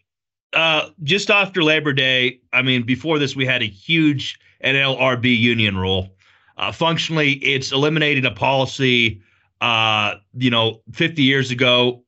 uh, 0.53 0.89
just 1.03 1.29
after 1.29 1.63
Labor 1.63 1.93
Day, 1.93 2.39
I 2.53 2.61
mean, 2.61 2.83
before 2.83 3.19
this, 3.19 3.35
we 3.35 3.45
had 3.45 3.61
a 3.61 3.67
huge 3.67 4.39
NLRB 4.63 5.37
union 5.37 5.77
rule. 5.77 6.09
Uh, 6.57 6.71
functionally, 6.71 7.33
it's 7.33 7.73
eliminating 7.73 8.25
a 8.25 8.31
policy, 8.31 9.21
uh, 9.59 10.15
you 10.33 10.49
know, 10.49 10.81
50 10.93 11.21
years 11.21 11.51
ago 11.51 12.05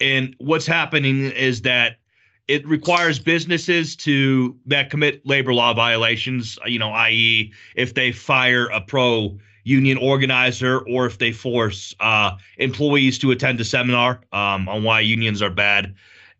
and 0.00 0.34
what's 0.38 0.66
happening 0.66 1.30
is 1.32 1.62
that 1.62 1.98
it 2.50 2.66
requires 2.66 3.20
businesses 3.20 3.94
to 3.94 4.56
that 4.66 4.90
commit 4.90 5.24
labor 5.24 5.54
law 5.54 5.72
violations, 5.72 6.58
you 6.66 6.80
know, 6.80 6.90
i.e., 6.90 7.52
if 7.76 7.94
they 7.94 8.10
fire 8.10 8.66
a 8.70 8.80
pro 8.80 9.38
union 9.62 9.96
organizer 9.98 10.80
or 10.88 11.06
if 11.06 11.18
they 11.18 11.30
force 11.30 11.94
uh, 12.00 12.32
employees 12.58 13.20
to 13.20 13.30
attend 13.30 13.60
a 13.60 13.64
seminar 13.64 14.22
um, 14.32 14.68
on 14.68 14.82
why 14.82 14.98
unions 14.98 15.40
are 15.40 15.50
bad. 15.50 15.94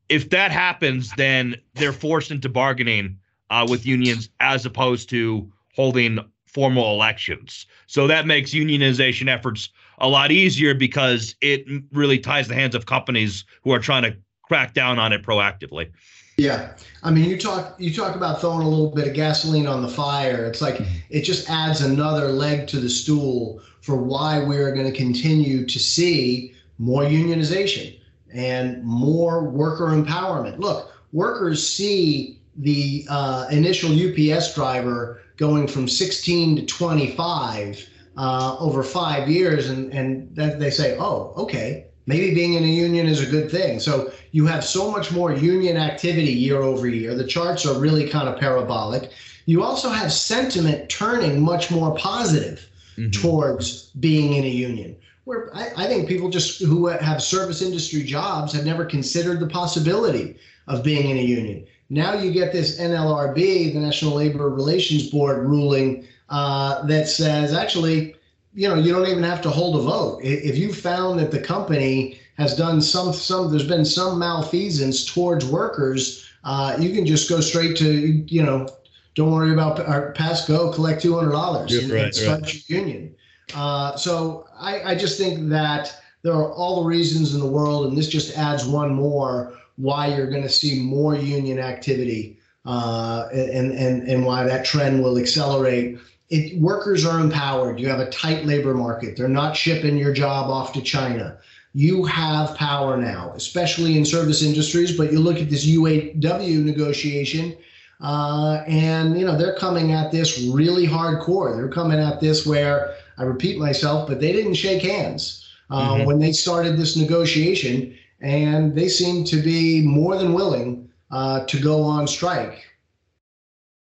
If 0.09 0.31
that 0.31 0.51
happens, 0.51 1.13
then 1.13 1.55
they're 1.75 1.93
forced 1.93 2.33
into 2.33 2.49
bargaining 2.49 3.17
uh, 3.51 3.65
with 3.71 3.87
unions 3.87 4.31
as 4.41 4.67
opposed 4.67 5.09
to 5.11 5.49
holding 5.77 6.19
formal 6.45 6.93
elections. 6.93 7.67
So 7.87 8.09
that 8.09 8.27
makes 8.27 8.51
unionization 8.51 9.29
efforts 9.29 9.69
a 9.99 10.09
lot 10.09 10.33
easier 10.33 10.75
because 10.75 11.37
it 11.41 11.65
really 11.93 12.19
ties 12.19 12.49
the 12.49 12.57
hands 12.57 12.75
of 12.75 12.87
companies 12.87 13.45
who 13.63 13.71
are 13.71 13.79
trying 13.79 14.03
to 14.03 14.17
crack 14.51 14.75
down 14.75 14.99
on 14.99 15.13
it 15.13 15.23
proactively. 15.23 15.89
Yeah, 16.37 16.73
I 17.05 17.13
mean, 17.13 17.31
you 17.31 17.39
talk 17.39 17.77
you 17.79 17.95
talk 17.95 18.17
about 18.17 18.41
throwing 18.41 18.67
a 18.67 18.69
little 18.69 18.91
bit 18.91 19.07
of 19.07 19.15
gasoline 19.15 19.69
on 19.69 19.81
the 19.81 19.89
fire. 19.89 20.45
It's 20.45 20.61
like 20.61 20.81
it 21.09 21.21
just 21.21 21.49
adds 21.49 21.83
another 21.83 22.33
leg 22.33 22.67
to 22.69 22.81
the 22.81 22.89
stool 22.89 23.63
for 23.81 23.95
why 23.95 24.43
we're 24.43 24.75
going 24.75 24.91
to 24.91 24.97
continue 24.97 25.65
to 25.67 25.79
see 25.79 26.53
more 26.79 27.03
unionization 27.05 28.01
and 28.35 28.83
more 28.83 29.45
worker 29.45 29.87
empowerment. 29.87 30.59
Look, 30.59 30.93
workers 31.13 31.65
see 31.65 32.41
the 32.57 33.07
uh, 33.09 33.47
initial 33.53 33.91
UPS 33.93 34.53
driver 34.57 35.23
going 35.37 35.69
from 35.69 35.87
16 35.87 36.57
to 36.57 36.67
25 36.67 37.89
uh, 38.17 38.57
over 38.59 38.83
five 38.83 39.29
years, 39.29 39.71
and 39.71 39.93
and 39.93 40.35
that 40.35 40.59
they 40.59 40.71
say, 40.71 40.97
oh, 40.99 41.35
okay, 41.37 41.87
maybe 42.11 42.35
being 42.35 42.55
in 42.55 42.65
a 42.65 42.67
union 42.67 43.07
is 43.07 43.27
a 43.27 43.31
good 43.31 43.51
thing. 43.51 43.81
So 43.81 44.13
you 44.33 44.47
have 44.47 44.65
so 44.65 44.91
much 44.91 45.11
more 45.13 45.33
union 45.33 45.77
activity 45.77 46.33
year 46.33 46.61
over 46.61 46.89
year. 46.89 47.15
The 47.15 47.27
charts 47.27 47.65
are 47.65 47.79
really 47.81 48.09
kind 48.09 48.29
of 48.29 48.39
parabolic. 48.39 49.13
You 49.47 49.63
also 49.63 49.89
have 49.89 50.13
sentiment 50.13 50.91
turning 50.91 51.41
much 51.41 51.71
more 51.71 51.95
positive 51.97 52.69
mm-hmm. 52.97 53.11
towards 53.11 53.91
being 54.01 54.35
in 54.35 54.45
a 54.45 54.49
union. 54.49 54.97
Where 55.25 55.55
I, 55.55 55.71
I 55.77 55.87
think 55.87 56.09
people 56.09 56.29
just 56.29 56.61
who 56.61 56.87
have 56.87 57.23
service 57.23 57.63
industry 57.63 58.03
jobs 58.03 58.53
have 58.53 58.65
never 58.65 58.85
considered 58.85 59.39
the 59.41 59.47
possibility 59.47 60.37
of 60.67 60.83
being 60.83 61.11
in 61.11 61.19
a 61.19 61.23
union. 61.23 61.67
Now 61.89 62.15
you 62.15 62.31
get 62.33 62.53
this 62.53 62.81
NLRB, 62.81 63.73
the 63.73 63.81
National 63.81 64.15
Labor 64.15 64.49
Relations 64.49 65.11
Board 65.11 65.47
ruling 65.47 66.07
uh, 66.29 66.85
that 66.87 67.09
says 67.09 67.53
actually 67.53 68.15
you 68.53 68.69
know 68.69 68.75
you 68.75 68.93
don't 68.93 69.07
even 69.07 69.23
have 69.23 69.41
to 69.41 69.51
hold 69.51 69.77
a 69.77 69.83
vote 69.83 70.21
if 70.23 70.57
you 70.57 70.73
found 70.73 71.19
that 71.19 71.31
the 71.31 71.41
company 71.41 72.19
has 72.37 72.57
done 72.57 72.81
some 72.81 73.13
some 73.13 73.51
there's 73.51 73.67
been 73.67 73.85
some 73.85 74.19
malfeasance 74.19 75.05
towards 75.05 75.45
workers 75.47 76.29
uh, 76.45 76.77
you 76.79 76.95
can 76.95 77.05
just 77.05 77.29
go 77.29 77.41
straight 77.41 77.77
to 77.77 78.25
you 78.27 78.43
know 78.43 78.67
don't 79.15 79.33
worry 79.33 79.53
about 79.53 79.81
our 79.81 80.13
pass 80.13 80.47
go 80.47 80.73
collect 80.73 81.03
two 81.03 81.15
hundred 81.15 81.33
dollars 81.33 81.75
and, 81.77 81.91
right, 81.91 82.15
start 82.15 82.43
right. 82.43 82.69
your 82.69 82.81
union. 82.81 83.15
Uh, 83.55 83.97
so 83.97 84.47
I, 84.57 84.93
I 84.93 84.95
just 84.95 85.19
think 85.19 85.49
that 85.49 86.01
there 86.23 86.33
are 86.33 86.53
all 86.53 86.83
the 86.83 86.89
reasons 86.89 87.35
in 87.35 87.41
the 87.41 87.47
world, 87.47 87.87
and 87.87 87.99
this 87.99 88.09
just 88.09 88.37
adds 88.37 88.65
one 88.65 88.95
more 88.95 89.55
why 89.77 90.07
you're 90.15 90.31
going 90.31 90.43
to 90.43 90.49
see 90.49 90.81
more 90.81 91.17
union 91.17 91.59
activity 91.59 92.39
uh, 92.65 93.29
and 93.33 93.73
and 93.73 94.09
and 94.09 94.25
why 94.25 94.45
that 94.45 94.65
trend 94.65 95.03
will 95.03 95.19
accelerate 95.19 95.99
it, 96.31 96.61
workers 96.61 97.05
are 97.05 97.21
empowered. 97.21 97.81
You 97.81 97.89
have 97.89 98.01
a 98.01 98.09
tight 98.11 98.47
labor 98.47 98.73
market. 98.75 99.17
They're 99.17 99.29
not 99.29 99.57
shipping 99.57 99.97
your 99.97 100.13
job 100.13 100.49
off 100.49 100.73
to 100.75 100.81
China. 100.81 101.39
You 101.75 102.05
have 102.05 102.57
power 102.57 102.97
now, 102.97 103.33
especially 103.35 103.99
in 103.99 104.05
service 104.05 104.43
industries. 104.43 104.97
But 104.97 105.13
you 105.13 105.19
look 105.19 105.39
at 105.39 105.51
this 105.51 105.67
UAW 105.67 106.65
negotiation, 106.65 107.57
uh, 108.01 108.63
and 108.67 109.19
you 109.19 109.27
know 109.27 109.37
they're 109.37 109.57
coming 109.57 109.93
at 109.93 110.11
this 110.11 110.41
really 110.53 110.87
hardcore. 110.87 111.57
They're 111.57 111.69
coming 111.69 111.99
at 111.99 112.21
this 112.21 112.47
where 112.47 112.95
I 113.19 113.25
repeat 113.25 113.59
myself, 113.59 114.09
but 114.09 114.21
they 114.21 114.33
didn't 114.33 114.55
shake 114.55 114.83
hands 114.83 115.49
uh, 115.71 115.95
mm-hmm. 115.95 116.07
when 116.07 116.19
they 116.19 116.33
started 116.33 116.77
this 116.77 116.97
negotiation, 116.97 117.97
and 118.21 118.75
they 118.75 118.89
seem 118.89 119.25
to 119.25 119.37
be 119.43 119.83
more 119.83 120.17
than 120.17 120.33
willing 120.33 120.89
uh, 121.11 121.45
to 121.47 121.61
go 121.61 121.83
on 121.83 122.07
strike. 122.07 122.65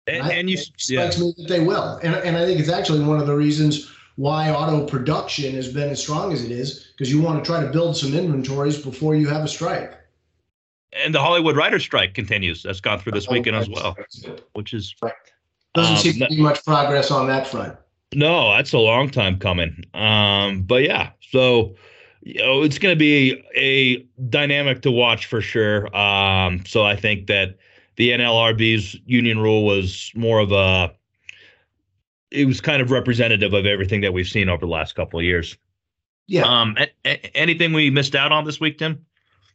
And, 0.08 0.32
and 0.32 0.50
you 0.50 0.58
strikes 0.58 0.90
yeah. 0.90 1.24
me 1.24 1.34
that 1.38 1.48
they 1.48 1.62
will, 1.62 1.98
and 2.04 2.14
and 2.16 2.38
I 2.38 2.46
think 2.46 2.60
it's 2.60 2.70
actually 2.70 3.04
one 3.04 3.20
of 3.20 3.26
the 3.26 3.36
reasons 3.36 3.92
why 4.18 4.52
auto 4.52 4.86
production 4.86 5.56
has 5.56 5.72
been 5.72 5.90
as 5.90 6.02
strong 6.02 6.32
as 6.32 6.44
it 6.44 6.52
is 6.52 6.92
because 6.96 7.12
you 7.12 7.22
want 7.22 7.44
to 7.44 7.46
try 7.46 7.60
to 7.60 7.70
build 7.72 7.98
some 7.98 8.14
inventories 8.14 8.78
before 8.78 9.16
you 9.16 9.28
have 9.28 9.44
a 9.44 9.48
strike. 9.48 9.98
And 10.94 11.14
the 11.14 11.20
Hollywood 11.20 11.58
writer 11.58 11.80
strike 11.80 12.14
continues. 12.14 12.64
That's 12.64 12.80
gone 12.80 13.00
through 13.00 13.12
this 13.12 13.28
weekend 13.28 13.58
as 13.58 13.68
well, 13.68 13.98
which 14.54 14.74
is 14.74 14.96
doesn't 15.74 15.96
um, 15.96 16.00
seem 16.00 16.20
to 16.20 16.28
be 16.28 16.42
much 16.42 16.64
progress 16.64 17.12
on 17.12 17.28
that 17.28 17.48
front. 17.48 17.78
No, 18.14 18.52
that's 18.56 18.72
a 18.72 18.80
long 18.80 19.10
time 19.10 19.38
coming. 19.38 19.84
Um, 19.94 20.62
but 20.62 20.84
yeah, 20.84 21.10
so 21.32 21.76
you 22.22 22.42
know, 22.42 22.64
it's 22.64 22.80
going 22.80 22.94
to 22.96 23.00
be 23.00 23.44
a 23.56 23.98
dynamic 24.30 24.82
to 24.84 24.92
watch 24.92 25.26
for 25.26 25.42
sure. 25.42 25.96
Um, 25.96 26.64
so 26.66 26.86
I 26.86 26.96
think 26.96 27.28
that 27.28 27.58
the 27.98 28.10
NLRB's 28.10 28.98
union 29.06 29.40
rule 29.40 29.66
was 29.66 30.12
more 30.16 30.40
of 30.40 30.52
a 30.52 30.94
it 32.32 32.46
was 32.46 32.60
kind 32.60 32.82
of 32.82 32.92
representative 32.92 33.54
of 33.54 33.66
everything 33.66 34.02
that 34.02 34.14
we've 34.14 34.28
seen 34.28 34.50
over 34.50 34.66
the 34.66 34.72
last 34.72 34.96
couple 34.96 35.20
of 35.20 35.26
years. 35.26 35.58
Yeah. 36.28 36.44
Um. 36.44 36.76
A- 36.78 36.90
a- 37.06 37.38
anything 37.38 37.74
we 37.74 37.90
missed 37.90 38.16
out 38.16 38.32
on 38.32 38.46
this 38.46 38.60
week, 38.60 38.80
Tim? 38.80 39.06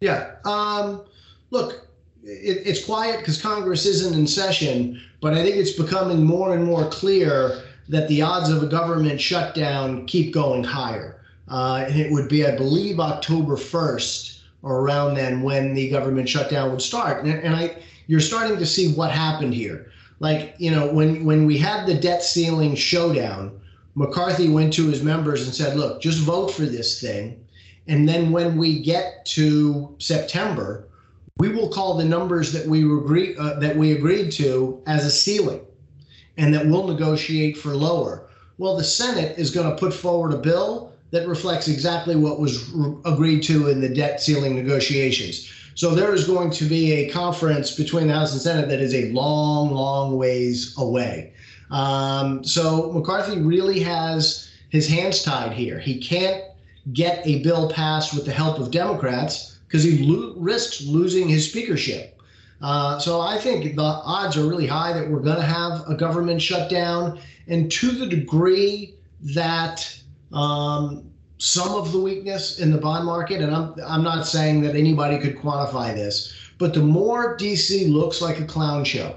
Yeah. 0.01 0.37
Um. 0.45 1.05
Look, 1.51 1.89
it, 2.23 2.63
it's 2.65 2.85
quiet 2.85 3.19
because 3.19 3.41
Congress 3.41 3.87
isn't 3.87 4.15
in 4.15 4.27
session, 4.27 5.01
but 5.21 5.35
I 5.35 5.43
think 5.43 5.57
it's 5.57 5.73
becoming 5.73 6.25
more 6.25 6.55
and 6.55 6.65
more 6.65 6.89
clear 6.89 7.63
that 7.89 8.07
the 8.09 8.23
odds 8.23 8.51
of 8.51 8.63
a 8.63 8.67
government 8.67 9.21
shutdown 9.21 10.07
keep 10.07 10.33
going 10.33 10.63
higher. 10.63 11.21
Uh, 11.49 11.85
and 11.89 12.01
it 12.01 12.13
would 12.13 12.29
be, 12.29 12.47
I 12.47 12.57
believe, 12.57 13.01
October 13.01 13.57
1st 13.57 14.43
or 14.63 14.81
around 14.81 15.15
then 15.15 15.43
when 15.43 15.75
the 15.75 15.91
government 15.91 16.29
shutdown 16.29 16.71
would 16.71 16.83
start. 16.83 17.25
And, 17.25 17.43
and 17.43 17.57
I 17.57 17.77
you're 18.07 18.21
starting 18.21 18.59
to 18.59 18.67
see 18.67 18.93
what 18.93 19.11
happened 19.11 19.55
here. 19.55 19.91
Like, 20.19 20.55
you 20.59 20.71
know, 20.71 20.93
when 20.93 21.25
when 21.25 21.47
we 21.47 21.57
had 21.59 21.87
the 21.87 21.95
debt 21.95 22.23
ceiling 22.23 22.75
showdown, 22.75 23.59
McCarthy 23.95 24.49
went 24.49 24.73
to 24.75 24.87
his 24.89 25.03
members 25.03 25.45
and 25.45 25.55
said, 25.55 25.77
"Look, 25.77 26.03
just 26.03 26.21
vote 26.21 26.51
for 26.51 26.67
this 26.67 27.01
thing." 27.01 27.45
And 27.89 28.09
then 28.09 28.31
when 28.31 28.57
we 28.57 28.81
get 28.81 29.25
to 29.27 29.95
September, 29.99 30.89
we 31.39 31.49
will 31.49 31.71
call 31.71 31.95
the 31.95 32.05
numbers 32.05 32.53
that 32.53 32.67
we 32.67 32.81
agree 32.81 33.35
uh, 33.37 33.59
that 33.61 33.77
we 33.77 33.93
agreed 33.93 34.31
to 34.33 34.83
as 34.87 35.05
a 35.07 35.11
ceiling, 35.11 35.61
and 36.37 36.55
that 36.55 36.67
we'll 36.67 36.87
negotiate 36.87 37.57
for 37.57 37.75
lower. 37.75 38.27
Well, 38.59 38.77
the 38.77 38.85
Senate 38.85 39.39
is 39.39 39.51
going 39.51 39.71
to 39.71 39.77
put 39.77 39.95
forward 39.95 40.35
a 40.35 40.39
bill 40.39 40.93
that 41.13 41.27
reflects 41.27 41.67
exactly 41.67 42.15
what 42.15 42.39
was 42.39 42.69
re- 42.71 42.95
agreed 43.07 43.43
to 43.45 43.69
in 43.69 43.81
the 43.81 43.89
debt 43.89 44.21
ceiling 44.21 44.55
negotiations. 44.55 45.51
So 45.81 45.95
there 45.95 46.13
is 46.13 46.27
going 46.27 46.51
to 46.51 46.67
be 46.67 46.93
a 46.93 47.09
conference 47.09 47.75
between 47.75 48.09
the 48.09 48.13
House 48.13 48.33
and 48.33 48.43
Senate 48.43 48.69
that 48.69 48.81
is 48.81 48.95
a 48.95 49.11
long, 49.13 49.73
long 49.73 50.19
ways 50.19 50.75
away. 50.77 51.33
Um, 51.71 52.45
so 52.45 52.93
McCarthy 52.93 53.41
really 53.41 53.81
has 53.81 54.51
his 54.69 54.87
hands 54.87 55.23
tied 55.23 55.55
here. 55.55 55.79
He 55.79 55.99
can't 55.99 56.45
get 56.93 57.27
a 57.27 57.43
bill 57.43 57.71
passed 57.71 58.15
with 58.15 58.27
the 58.27 58.31
help 58.31 58.59
of 58.59 58.71
Democrats 58.71 59.59
because 59.67 59.83
he 59.83 60.05
lo- 60.05 60.35
risks 60.37 60.83
losing 60.83 61.31
his 61.31 61.49
speakership. 61.49 62.21
Uh, 62.61 62.99
so 62.99 63.23
I 63.23 63.39
think 63.39 63.75
the 63.75 63.83
odds 63.83 64.37
are 64.37 64.47
really 64.47 64.67
high 64.67 64.93
that 64.93 65.09
we're 65.09 65.21
going 65.21 65.41
to 65.41 65.43
have 65.43 65.89
a 65.89 65.95
government 65.95 66.43
shutdown. 66.43 67.19
And 67.49 67.73
to 67.73 67.93
the 67.93 68.05
degree 68.05 68.97
that 69.23 69.99
um, 70.31 71.10
some 71.41 71.71
of 71.71 71.91
the 71.91 71.99
weakness 71.99 72.59
in 72.59 72.71
the 72.71 72.77
bond 72.77 73.07
market, 73.07 73.41
and 73.41 73.55
I'm 73.55 73.75
I'm 73.85 74.05
not 74.05 74.27
saying 74.27 74.61
that 74.61 74.77
anybody 74.77 75.19
could 75.19 75.39
quantify 75.39 75.95
this, 75.95 76.35
but 76.59 76.75
the 76.75 76.83
more 76.83 77.37
DC 77.37 77.91
looks 77.91 78.21
like 78.21 78.39
a 78.39 78.45
clown 78.45 78.85
show, 78.85 79.17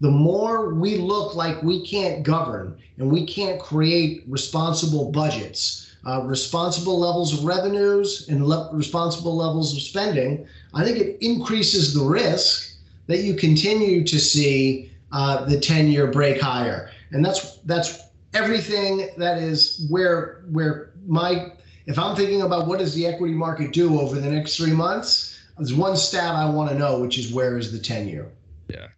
the 0.00 0.10
more 0.10 0.74
we 0.74 0.98
look 0.98 1.34
like 1.34 1.62
we 1.62 1.84
can't 1.86 2.22
govern 2.22 2.76
and 2.98 3.10
we 3.10 3.24
can't 3.26 3.58
create 3.58 4.22
responsible 4.28 5.10
budgets, 5.10 5.94
uh, 6.06 6.22
responsible 6.24 7.00
levels 7.00 7.32
of 7.32 7.44
revenues, 7.44 8.28
and 8.28 8.46
le- 8.46 8.68
responsible 8.74 9.34
levels 9.34 9.74
of 9.74 9.80
spending. 9.80 10.46
I 10.74 10.84
think 10.84 10.98
it 10.98 11.24
increases 11.24 11.94
the 11.94 12.04
risk 12.04 12.74
that 13.06 13.20
you 13.20 13.32
continue 13.32 14.04
to 14.04 14.20
see 14.20 14.90
uh, 15.10 15.46
the 15.46 15.56
10-year 15.56 16.08
break 16.08 16.38
higher, 16.38 16.90
and 17.12 17.24
that's 17.24 17.56
that's 17.64 18.02
everything 18.34 19.08
that 19.16 19.38
is 19.38 19.86
where 19.88 20.42
where 20.50 20.92
my 21.06 21.52
if 21.86 21.98
I'm 21.98 22.16
thinking 22.16 22.42
about 22.42 22.66
what 22.66 22.78
does 22.78 22.94
the 22.94 23.06
equity 23.06 23.34
market 23.34 23.72
do 23.72 24.00
over 24.00 24.18
the 24.18 24.30
next 24.30 24.56
three 24.56 24.72
months, 24.72 25.40
there's 25.58 25.74
one 25.74 25.96
stat 25.96 26.34
I 26.34 26.48
want 26.48 26.70
to 26.70 26.78
know, 26.78 27.00
which 27.00 27.18
is 27.18 27.32
where 27.32 27.58
is 27.58 27.72
the 27.72 27.78
10 27.78 28.08
year? 28.08 28.28
Yeah. 28.68 28.88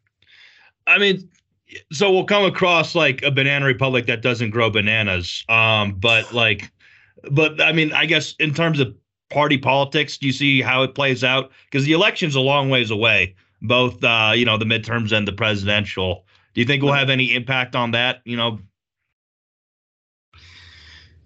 I 0.86 0.98
mean, 0.98 1.28
so 1.92 2.10
we'll 2.12 2.24
come 2.24 2.44
across 2.44 2.94
like 2.94 3.22
a 3.22 3.30
banana 3.30 3.66
republic 3.66 4.06
that 4.06 4.22
doesn't 4.22 4.50
grow 4.50 4.70
bananas. 4.70 5.44
Um, 5.48 5.94
but 5.94 6.32
like, 6.32 6.70
but 7.30 7.60
I 7.60 7.72
mean, 7.72 7.92
I 7.92 8.06
guess 8.06 8.34
in 8.38 8.54
terms 8.54 8.80
of 8.80 8.94
party 9.34 9.58
politics? 9.58 10.16
Do 10.16 10.26
you 10.26 10.32
see 10.32 10.62
how 10.62 10.82
it 10.82 10.94
plays 10.94 11.24
out? 11.24 11.50
Because 11.70 11.84
the 11.84 11.92
election's 11.92 12.34
a 12.34 12.40
long 12.40 12.70
ways 12.70 12.90
away, 12.90 13.34
both 13.60 14.02
uh, 14.02 14.32
you 14.34 14.44
know 14.44 14.56
the 14.56 14.64
midterms 14.64 15.12
and 15.12 15.28
the 15.28 15.32
presidential. 15.32 16.24
Do 16.54 16.60
you 16.60 16.66
think 16.66 16.82
we'll 16.82 16.92
have 16.92 17.10
any 17.10 17.34
impact 17.34 17.74
on 17.74 17.90
that? 17.90 18.22
You 18.24 18.36
know, 18.36 18.60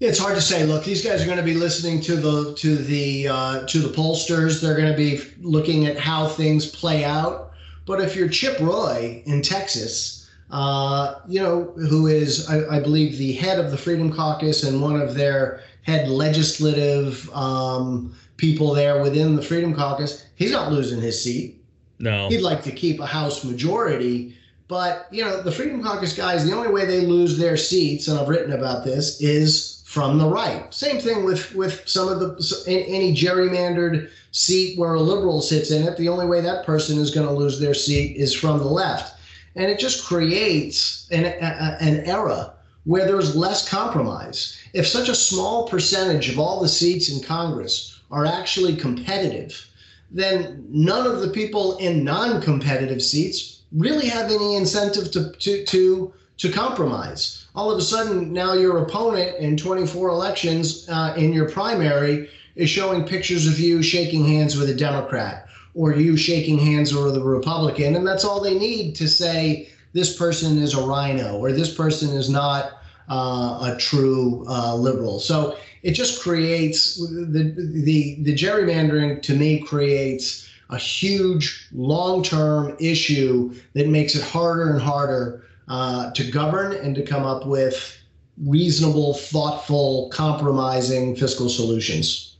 it's 0.01 0.19
hard 0.19 0.37
to 0.37 0.43
say. 0.43 0.65
Look, 0.65 0.85
these 0.85 1.05
guys 1.05 1.23
are 1.23 1.27
going 1.27 1.39
to 1.39 1.45
be 1.45 1.55
listening 1.55 2.01
to 2.03 2.17
the 2.17 2.55
to 2.55 2.77
the 2.77 3.29
uh, 3.29 3.67
to 3.67 3.81
the 3.81 3.89
pollsters. 3.89 4.61
They're 4.61 4.77
going 4.77 4.91
to 4.91 4.97
be 4.97 5.21
looking 5.41 5.87
at 5.87 5.99
how 5.99 6.29
things 6.29 6.67
play 6.67 7.05
out. 7.05 7.53
But 7.85 8.01
if 8.01 8.15
you're 8.15 8.29
Chip 8.29 8.61
Roy 8.61 9.23
in 9.27 9.43
Texas, 9.43 10.29
uh, 10.51 11.17
you 11.27 11.41
know 11.41 11.73
who 11.77 12.07
is 12.07 12.49
I, 12.49 12.77
I, 12.77 12.81
believe 12.81 13.19
the 13.19 13.33
head 13.33 13.59
of 13.59 13.71
the 13.71 13.77
Freedom 13.77 14.13
Caucus 14.13 14.63
and 14.63 14.81
one 14.81 15.01
of 15.01 15.15
their 15.15 15.63
head 15.83 16.09
legislative 16.09 17.29
um, 17.35 18.15
people 18.37 18.75
there 18.75 19.03
within 19.03 19.37
the 19.37 19.43
Freedom 19.43 19.75
Caucus, 19.75 20.27
he's 20.37 20.53
not 20.53 20.71
losing 20.71 21.01
his 21.01 21.23
seat. 21.23 21.63
No, 21.99 22.29
he'd 22.29 22.43
like 22.43 22.63
to 22.63 22.71
keep 22.71 23.01
a 23.01 23.07
House 23.07 23.43
majority. 23.43 24.37
But 24.69 25.09
you 25.11 25.25
know 25.25 25.43
the 25.43 25.51
Freedom 25.51 25.83
Caucus 25.83 26.15
guys, 26.15 26.49
the 26.49 26.55
only 26.55 26.71
way 26.71 26.85
they 26.85 27.01
lose 27.01 27.37
their 27.37 27.57
seats, 27.57 28.07
and 28.07 28.19
I've 28.19 28.29
written 28.29 28.53
about 28.53 28.85
this, 28.85 29.21
is 29.21 29.78
from 29.89 30.19
the 30.19 30.29
right. 30.29 30.73
Same 30.75 31.01
thing 31.01 31.25
with 31.25 31.55
with 31.55 31.89
some 31.89 32.11
of 32.11 32.21
the 32.21 32.63
any 32.67 33.15
gerrymandered 33.15 34.11
seat 34.33 34.79
where 34.79 34.93
a 34.93 35.01
liberal 35.01 35.41
sits 35.41 35.71
in 35.71 35.83
it. 35.83 35.97
The 35.97 36.11
only 36.11 36.27
way 36.27 36.43
that 36.43 36.67
person 36.67 36.99
is 36.99 37.11
going 37.11 37.27
to 37.27 37.33
lose 37.33 37.59
their 37.59 37.73
seat 37.73 38.15
is 38.15 38.35
from 38.35 38.59
the 38.59 38.67
left, 38.67 39.19
and 39.57 39.71
it 39.71 39.79
just 39.79 40.05
creates 40.05 41.09
an 41.11 41.25
a, 41.25 41.79
an 41.81 42.05
era 42.05 42.53
where 42.85 43.07
there's 43.07 43.35
less 43.35 43.67
compromise. 43.67 44.59
If 44.75 44.87
such 44.87 45.09
a 45.09 45.15
small 45.15 45.67
percentage 45.67 46.29
of 46.29 46.39
all 46.39 46.61
the 46.61 46.69
seats 46.69 47.09
in 47.09 47.23
Congress 47.23 47.99
are 48.11 48.27
actually 48.27 48.77
competitive, 48.77 49.67
then 50.11 50.67
none 50.69 51.07
of 51.07 51.21
the 51.21 51.31
people 51.31 51.79
in 51.79 52.05
non-competitive 52.05 53.03
seats 53.03 53.63
really 53.73 54.09
have 54.09 54.31
any 54.31 54.57
incentive 54.57 55.11
to 55.13 55.33
to 55.33 55.65
to 55.65 56.13
to 56.37 56.53
compromise 56.53 57.47
all 57.59 57.73
of 57.73 57.79
a 57.79 57.83
sudden 57.83 58.33
now 58.33 58.53
your 58.53 58.79
opponent 58.79 59.37
in 59.39 59.57
24 59.57 60.11
elections 60.11 60.89
uh, 60.89 61.13
in 61.17 61.33
your 61.33 61.51
primary 61.51 62.31
is 62.55 62.71
showing 62.71 63.03
pictures 63.03 63.49
of 63.49 63.59
you 63.59 63.83
shaking 63.83 64.25
hands 64.25 64.57
with 64.57 64.71
a 64.71 64.75
Democrat 64.75 65.49
or 65.75 65.93
you 65.93 66.17
shaking 66.17 66.57
hands 66.57 66.95
with 66.95 67.17
a 67.17 67.21
Republican, 67.21 67.97
and 67.97 68.07
that's 68.07 68.25
all 68.25 68.41
they 68.41 68.57
need 68.57 68.95
to 68.95 69.09
say 69.09 69.69
this 69.93 70.17
person 70.17 70.57
is 70.59 70.75
a 70.75 70.81
RINO 70.81 71.37
or 71.39 71.51
this 71.51 71.75
person 71.75 72.17
is 72.17 72.31
not 72.31 72.79
uh, 73.11 73.73
a 73.75 73.77
true 73.77 74.45
uh, 74.49 74.77
liberal. 74.77 75.19
So 75.19 75.57
it 75.83 75.95
just 75.95 76.23
creates 76.23 76.97
the 76.97 77.43
the 77.57 78.23
the 78.23 78.35
gerrymandering 78.37 79.21
to 79.23 79.35
me 79.35 79.63
creates 79.63 80.49
a 80.71 80.79
huge 80.79 81.67
long-term 81.73 82.77
issue 82.79 83.53
that 83.73 83.89
makes 83.89 84.15
it 84.15 84.23
harder 84.23 84.71
and 84.71 84.81
harder 84.81 85.43
uh, 85.69 86.11
to 86.13 86.31
govern 86.31 86.73
and 86.75 86.95
to 86.95 87.03
come 87.03 87.25
up 87.25 87.47
with 87.47 87.97
reasonable, 88.45 89.15
thoughtful, 89.15 90.09
compromising 90.13 91.17
fiscal 91.17 91.49
solutions. 91.49 92.37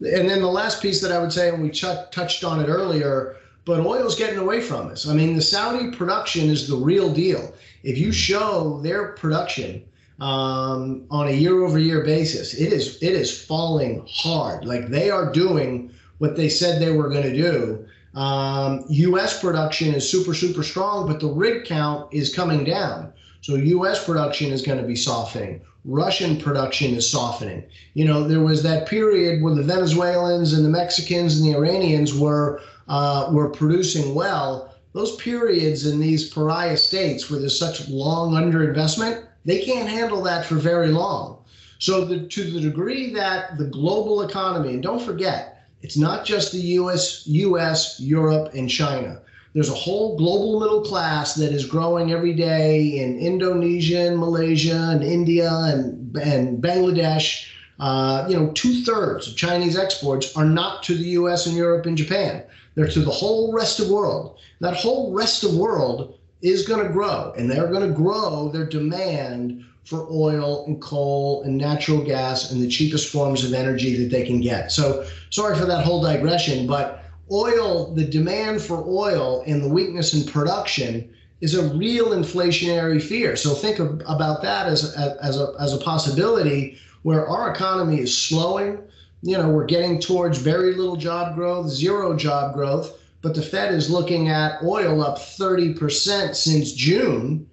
And 0.00 0.28
then 0.28 0.40
the 0.40 0.48
last 0.48 0.82
piece 0.82 1.00
that 1.00 1.12
I 1.12 1.18
would 1.18 1.32
say, 1.32 1.50
and 1.50 1.62
we 1.62 1.70
ch- 1.70 1.84
touched 2.10 2.42
on 2.42 2.60
it 2.60 2.68
earlier, 2.68 3.36
but 3.64 3.80
oil's 3.80 4.16
getting 4.16 4.38
away 4.38 4.60
from 4.60 4.88
us. 4.88 5.06
I 5.06 5.14
mean, 5.14 5.36
the 5.36 5.42
Saudi 5.42 5.90
production 5.92 6.50
is 6.50 6.66
the 6.66 6.76
real 6.76 7.12
deal. 7.12 7.54
If 7.84 7.98
you 7.98 8.10
show 8.10 8.80
their 8.82 9.12
production 9.12 9.84
um, 10.20 11.04
on 11.10 11.28
a 11.28 11.32
year-over-year 11.32 12.04
basis, 12.04 12.54
it 12.54 12.72
is 12.72 13.00
it 13.02 13.12
is 13.12 13.44
falling 13.44 14.04
hard. 14.08 14.64
Like 14.64 14.88
they 14.88 15.10
are 15.10 15.32
doing 15.32 15.92
what 16.18 16.36
they 16.36 16.48
said 16.48 16.80
they 16.80 16.92
were 16.92 17.08
going 17.08 17.24
to 17.24 17.36
do, 17.36 17.86
um, 18.14 18.84
U.S. 18.88 19.40
production 19.40 19.94
is 19.94 20.08
super, 20.08 20.34
super 20.34 20.62
strong, 20.62 21.06
but 21.06 21.20
the 21.20 21.28
rig 21.28 21.64
count 21.64 22.12
is 22.12 22.34
coming 22.34 22.64
down. 22.64 23.12
So 23.40 23.56
U.S. 23.56 24.04
production 24.04 24.52
is 24.52 24.62
going 24.62 24.78
to 24.78 24.86
be 24.86 24.96
softening. 24.96 25.62
Russian 25.84 26.36
production 26.36 26.94
is 26.94 27.10
softening. 27.10 27.64
You 27.94 28.04
know, 28.04 28.22
there 28.22 28.40
was 28.40 28.62
that 28.62 28.86
period 28.86 29.42
where 29.42 29.54
the 29.54 29.62
Venezuelans 29.64 30.52
and 30.52 30.64
the 30.64 30.68
Mexicans 30.68 31.40
and 31.40 31.48
the 31.48 31.56
Iranians 31.56 32.14
were 32.14 32.60
uh, 32.88 33.28
were 33.32 33.48
producing 33.48 34.14
well. 34.14 34.74
Those 34.92 35.16
periods 35.16 35.86
in 35.86 35.98
these 35.98 36.28
pariah 36.28 36.76
states 36.76 37.30
where 37.30 37.40
there's 37.40 37.58
such 37.58 37.88
long 37.88 38.32
underinvestment, 38.32 39.26
they 39.44 39.64
can't 39.64 39.88
handle 39.88 40.22
that 40.22 40.44
for 40.44 40.56
very 40.56 40.88
long. 40.88 41.38
So, 41.78 42.04
the, 42.04 42.20
to 42.20 42.44
the 42.44 42.60
degree 42.60 43.12
that 43.14 43.58
the 43.58 43.64
global 43.64 44.22
economy, 44.22 44.74
and 44.74 44.82
don't 44.82 45.02
forget, 45.02 45.51
it's 45.82 45.96
not 45.96 46.24
just 46.24 46.52
the 46.52 46.60
US, 46.80 47.26
US, 47.26 48.00
Europe, 48.00 48.54
and 48.54 48.70
China. 48.70 49.20
There's 49.52 49.68
a 49.68 49.74
whole 49.74 50.16
global 50.16 50.60
middle 50.60 50.82
class 50.82 51.34
that 51.34 51.52
is 51.52 51.66
growing 51.66 52.12
every 52.12 52.32
day 52.32 52.98
in 53.02 53.18
Indonesia 53.18 54.06
and 54.06 54.18
Malaysia 54.18 54.88
and 54.90 55.02
India 55.02 55.50
and, 55.52 56.16
and 56.16 56.62
Bangladesh. 56.62 57.48
Uh, 57.78 58.24
you 58.28 58.36
know, 58.36 58.50
two 58.52 58.82
thirds 58.84 59.28
of 59.28 59.36
Chinese 59.36 59.76
exports 59.76 60.34
are 60.36 60.44
not 60.44 60.82
to 60.84 60.94
the 60.94 61.10
US 61.20 61.46
and 61.46 61.56
Europe 61.56 61.84
and 61.84 61.98
Japan. 61.98 62.44
They're 62.74 62.88
to 62.88 63.00
the 63.00 63.10
whole 63.10 63.52
rest 63.52 63.80
of 63.80 63.90
world. 63.90 64.38
That 64.60 64.74
whole 64.74 65.12
rest 65.12 65.44
of 65.44 65.54
world 65.54 66.18
is 66.40 66.66
going 66.66 66.86
to 66.86 66.92
grow, 66.92 67.34
and 67.36 67.50
they're 67.50 67.70
going 67.70 67.86
to 67.86 67.94
grow 67.94 68.48
their 68.48 68.66
demand 68.66 69.64
for 69.84 70.06
oil 70.10 70.64
and 70.66 70.80
coal 70.80 71.42
and 71.42 71.56
natural 71.56 72.02
gas 72.02 72.52
and 72.52 72.62
the 72.62 72.68
cheapest 72.68 73.10
forms 73.10 73.44
of 73.44 73.52
energy 73.52 73.96
that 73.96 74.10
they 74.10 74.24
can 74.24 74.40
get. 74.40 74.70
So, 74.70 75.06
sorry 75.30 75.56
for 75.58 75.66
that 75.66 75.84
whole 75.84 76.02
digression, 76.02 76.66
but 76.66 77.04
oil, 77.30 77.92
the 77.94 78.04
demand 78.04 78.62
for 78.62 78.84
oil 78.86 79.42
and 79.46 79.62
the 79.62 79.68
weakness 79.68 80.14
in 80.14 80.30
production 80.30 81.12
is 81.40 81.54
a 81.54 81.74
real 81.74 82.10
inflationary 82.10 83.02
fear. 83.02 83.34
So, 83.34 83.54
think 83.54 83.80
of, 83.80 84.00
about 84.06 84.42
that 84.42 84.66
as, 84.66 84.94
as, 84.94 85.38
a, 85.40 85.52
as 85.58 85.74
a 85.74 85.78
possibility 85.78 86.78
where 87.02 87.26
our 87.26 87.52
economy 87.52 88.00
is 88.00 88.16
slowing. 88.16 88.78
You 89.22 89.38
know, 89.38 89.48
we're 89.48 89.66
getting 89.66 90.00
towards 90.00 90.38
very 90.38 90.74
little 90.74 90.96
job 90.96 91.34
growth, 91.34 91.68
zero 91.68 92.16
job 92.16 92.54
growth, 92.54 92.98
but 93.20 93.34
the 93.34 93.42
Fed 93.42 93.72
is 93.72 93.90
looking 93.90 94.28
at 94.28 94.62
oil 94.62 95.02
up 95.02 95.18
30% 95.18 96.34
since 96.34 96.72
June 96.72 97.48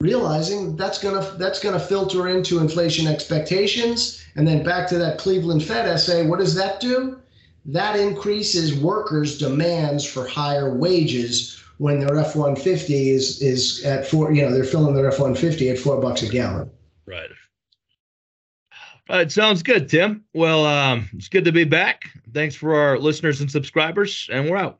realizing 0.00 0.76
that's 0.76 0.98
gonna 0.98 1.36
that's 1.38 1.60
gonna 1.60 1.78
filter 1.78 2.28
into 2.28 2.58
inflation 2.58 3.06
expectations, 3.06 4.24
and 4.36 4.46
then 4.46 4.64
back 4.64 4.88
to 4.88 4.98
that 4.98 5.18
Cleveland 5.18 5.62
Fed 5.62 5.86
essay. 5.86 6.26
What 6.26 6.38
does 6.38 6.54
that 6.54 6.80
do? 6.80 7.20
That 7.66 7.96
increases 7.96 8.74
workers' 8.74 9.38
demands 9.38 10.04
for 10.04 10.26
higher 10.26 10.74
wages 10.74 11.62
when 11.78 12.00
their 12.00 12.18
F 12.18 12.34
one 12.34 12.56
fifty 12.56 13.10
is 13.10 13.42
is 13.42 13.84
at 13.84 14.06
four. 14.06 14.32
You 14.32 14.42
know, 14.42 14.52
they're 14.52 14.64
filling 14.64 14.94
their 14.94 15.08
F 15.08 15.20
one 15.20 15.34
fifty 15.34 15.68
at 15.70 15.78
four 15.78 16.00
bucks 16.00 16.22
a 16.22 16.28
gallon. 16.28 16.70
Right. 17.06 17.30
It 19.10 19.32
sounds 19.32 19.64
good, 19.64 19.88
Tim. 19.88 20.24
Well, 20.34 20.64
um, 20.64 21.10
it's 21.14 21.28
good 21.28 21.44
to 21.44 21.52
be 21.52 21.64
back. 21.64 22.02
Thanks 22.32 22.54
for 22.54 22.76
our 22.76 22.96
listeners 22.96 23.40
and 23.40 23.50
subscribers, 23.50 24.30
and 24.32 24.48
we're 24.48 24.56
out. 24.56 24.78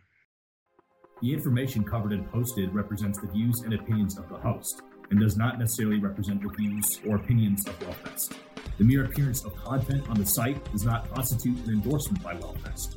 The 1.21 1.33
information 1.35 1.83
covered 1.83 2.13
and 2.13 2.31
posted 2.31 2.73
represents 2.73 3.19
the 3.19 3.27
views 3.27 3.61
and 3.63 3.75
opinions 3.75 4.17
of 4.17 4.29
the 4.29 4.37
host 4.37 4.83
and 5.11 5.21
does 5.21 5.37
not 5.37 5.59
necessarily 5.59 5.99
represent 5.99 6.43
the 6.43 6.49
views 6.49 7.01
or 7.07 7.17
opinions 7.17 7.67
of 7.67 7.79
WealthVest. 7.81 8.35
The 8.79 8.85
mere 8.85 9.05
appearance 9.05 9.45
of 9.45 9.55
content 9.57 10.09
on 10.09 10.17
the 10.17 10.27
site 10.27 10.65
does 10.73 10.85
not 10.85 11.13
constitute 11.15 11.59
an 11.67 11.75
endorsement 11.75 12.23
by 12.23 12.35
WealthVest. 12.35 12.97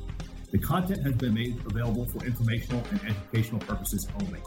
The 0.50 0.58
content 0.58 1.02
has 1.02 1.14
been 1.14 1.34
made 1.34 1.60
available 1.66 2.06
for 2.06 2.24
informational 2.24 2.82
and 2.90 3.00
educational 3.02 3.60
purposes 3.60 4.06
only. 4.20 4.40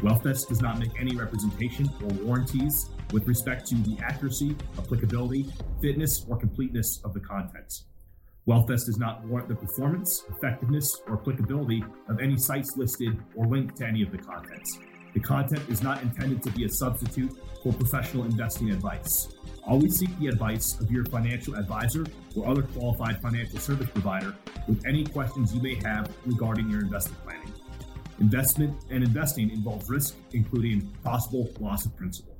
WealthVest 0.00 0.48
does 0.48 0.60
not 0.60 0.78
make 0.78 0.90
any 0.98 1.14
representation 1.14 1.88
or 2.02 2.08
warranties 2.24 2.90
with 3.12 3.26
respect 3.28 3.66
to 3.68 3.74
the 3.76 3.96
accuracy, 4.02 4.56
applicability, 4.78 5.46
fitness, 5.80 6.24
or 6.28 6.36
completeness 6.36 7.00
of 7.04 7.14
the 7.14 7.20
contents. 7.20 7.84
WealthVest 8.48 8.86
does 8.86 8.98
not 8.98 9.24
warrant 9.26 9.48
the 9.48 9.54
performance, 9.54 10.24
effectiveness, 10.28 11.00
or 11.06 11.14
applicability 11.14 11.82
of 12.08 12.20
any 12.20 12.36
sites 12.36 12.76
listed 12.76 13.16
or 13.34 13.46
linked 13.46 13.76
to 13.76 13.86
any 13.86 14.02
of 14.02 14.10
the 14.10 14.18
contents. 14.18 14.78
The 15.14 15.20
content 15.20 15.62
is 15.68 15.82
not 15.82 16.02
intended 16.02 16.42
to 16.42 16.50
be 16.50 16.64
a 16.64 16.68
substitute 16.68 17.32
for 17.62 17.72
professional 17.72 18.24
investing 18.24 18.70
advice. 18.70 19.28
Always 19.66 19.96
seek 19.96 20.10
the 20.18 20.26
advice 20.26 20.78
of 20.80 20.90
your 20.90 21.04
financial 21.06 21.54
advisor 21.54 22.04
or 22.36 22.48
other 22.48 22.62
qualified 22.62 23.22
financial 23.22 23.58
service 23.58 23.88
provider 23.88 24.34
with 24.68 24.84
any 24.86 25.04
questions 25.04 25.54
you 25.54 25.62
may 25.62 25.76
have 25.76 26.12
regarding 26.26 26.68
your 26.68 26.80
investment 26.80 27.22
planning. 27.24 27.52
Investment 28.20 28.76
and 28.90 29.02
investing 29.02 29.50
involves 29.50 29.88
risk, 29.88 30.16
including 30.32 30.82
possible 31.02 31.50
loss 31.60 31.86
of 31.86 31.96
principal. 31.96 32.33